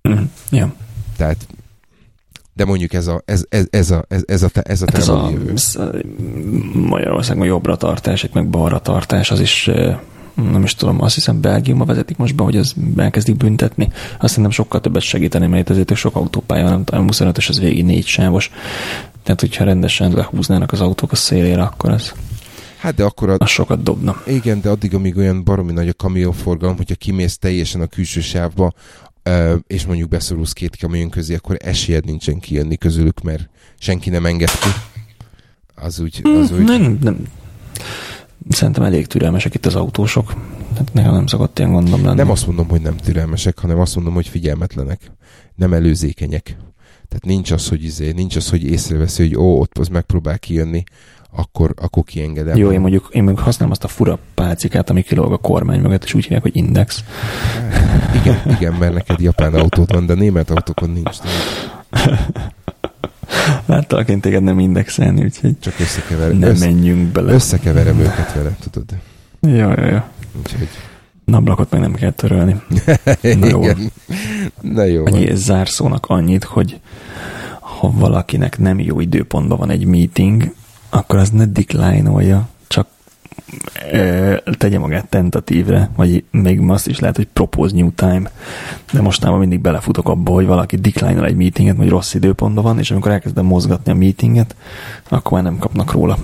[0.08, 0.70] Mm, yeah.
[1.16, 1.46] Tehát
[2.58, 5.08] de mondjuk ez a, ez, ez, ez a, ez, ez a, ez a, hát ez
[5.08, 5.54] a jövő.
[6.72, 9.70] Magyarországon jobbra tartás, meg balra tartás, az is
[10.34, 13.88] nem is tudom, azt hiszem Belgiumba vezetik most be, hogy az elkezdik büntetni.
[14.20, 17.84] Azt nem sokkal többet segíteni, mert itt azért sok autópálya, nem tudom, 25-ös az végig
[17.84, 18.50] négy sávos.
[19.22, 22.12] Tehát, hogyha rendesen lehúznának az autók a szélére, akkor ez
[22.78, 23.30] Hát de akkor...
[23.30, 23.36] A...
[23.38, 24.22] Az sokat dobna.
[24.26, 28.72] Igen, de addig, amíg olyan baromi nagy a kamionforgalom, hogyha kimész teljesen a külső sávba,
[29.66, 33.48] és mondjuk beszorulsz két kamion közé, akkor esélyed nincsen kijönni közülük, mert
[33.78, 34.68] senki nem enged ki.
[35.74, 36.20] Az úgy...
[36.24, 36.64] Az úgy...
[36.64, 37.26] Nem, nem.
[38.48, 40.34] Szerintem elég türelmesek itt az autósok.
[40.72, 42.16] Tehát nekem nem szokott ilyen gondom lenni.
[42.16, 45.10] Nem azt mondom, hogy nem türelmesek, hanem azt mondom, hogy figyelmetlenek.
[45.54, 46.56] Nem előzékenyek.
[47.08, 50.84] Tehát nincs az, hogy izé, nincs az, hogy észreveszi, hogy ó, ott az megpróbál kijönni,
[51.36, 52.56] akkor, akkor kiengedem.
[52.56, 56.04] Jó, én mondjuk, én mondjuk használom azt a fura pálcikát, ami kilóg a kormány mögött,
[56.04, 57.04] és úgy hívják, hogy index.
[58.20, 61.16] Igen, igen, mert neked japán autót van, de német autókon nincs.
[63.66, 66.36] Láttalak én téged nem indexelni, úgyhogy Csak összekeverem.
[66.36, 67.32] Nem össze, menjünk bele.
[67.32, 68.84] Összekeverem őket vele, tudod.
[69.40, 69.98] Jó, jó, jó.
[70.38, 70.68] Úgyhogy...
[71.24, 72.62] Nablakot meg nem kell törölni.
[73.40, 73.62] Na jó.
[73.62, 73.92] Igen.
[74.60, 75.06] Na jó.
[75.06, 76.80] Annyi zárszónak annyit, hogy
[77.60, 80.52] ha valakinek nem jó időpontban van egy meeting,
[80.88, 82.86] akkor az ne decline-olja, csak
[83.92, 88.30] ö, tegye magát tentativre, vagy még azt is lehet, hogy propose new time.
[88.92, 92.90] De mostában mindig belefutok abba, hogy valaki decline egy meetinget, vagy rossz időpontban van, és
[92.90, 94.56] amikor elkezdem mozgatni a meetinget,
[95.08, 96.18] akkor már nem kapnak róla.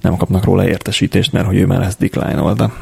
[0.00, 2.72] Nem kapnak róla értesítést, mert hogy ő már ezt decline-olta.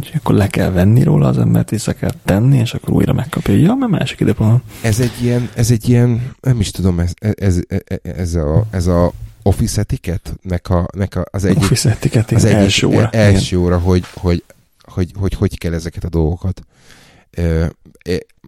[0.00, 3.54] És akkor le kell venni róla az embert, vissza kell tenni, és akkor újra megkapja.
[3.54, 4.62] Ja, mert másik időpontban.
[4.80, 8.86] Ez egy ilyen, ez egy ilyen, nem is tudom, ez, ez, ez, ez, a, ez
[8.86, 9.12] a
[9.42, 10.30] Office Etiquette?
[10.42, 13.10] Nek a, nek a, az egyik, Office Etiquette, az egyik, első óra.
[13.10, 14.44] Első óra, hogy, hogy,
[14.82, 16.62] hogy, hogy, hogy kell ezeket a dolgokat.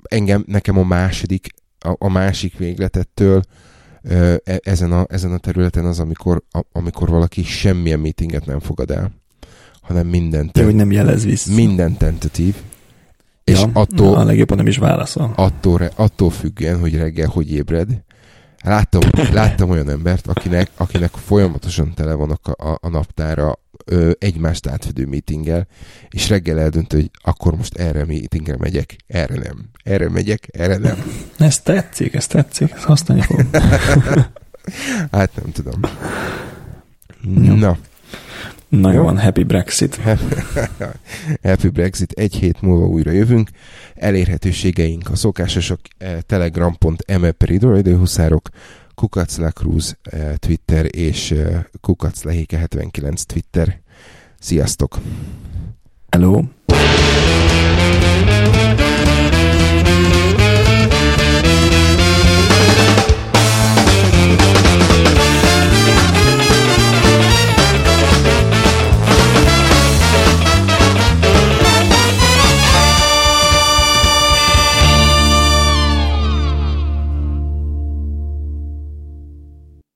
[0.03, 3.43] Engem, nekem a második, a, a másik végletettől
[4.03, 8.91] e, ezen a, ezen a területen az, amikor, a, amikor valaki semmilyen meetinget nem fogad
[8.91, 9.11] el,
[9.81, 10.53] hanem mindent.
[10.53, 11.55] De hogy nem jelez vissza.
[11.55, 12.55] Minden tentatív.
[13.45, 15.33] És ja, attól, a legjobban nem is válaszol.
[15.37, 18.05] Attól, attól függően, hogy reggel hogy ébred,
[18.65, 19.01] Láttam,
[19.33, 25.07] láttam olyan embert, akinek, akinek folyamatosan tele van a, a, a naptára ö, egymást átfedő
[25.07, 25.67] meetinggel,
[26.09, 29.71] és reggel eldönt, hogy akkor most erre a meetingre megyek, erre nem.
[29.83, 31.05] Erre megyek, erre nem.
[31.39, 33.51] Ez tetszik, ez tetszik, ezt használni fogom.
[35.13, 35.81] hát nem tudom.
[37.59, 37.79] Na.
[38.81, 40.01] Na jó, van, happy Brexit.
[41.43, 42.13] happy Brexit.
[42.13, 43.51] Egy hét múlva újra jövünk.
[43.95, 48.49] Elérhetőségeink a szokásosak eh, telegram.me per időhuszárok,
[48.95, 53.81] Kukac Cruz eh, Twitter és eh, Kukac Lehéke 79 Twitter.
[54.39, 54.99] Sziasztok!
[56.11, 56.43] Hello!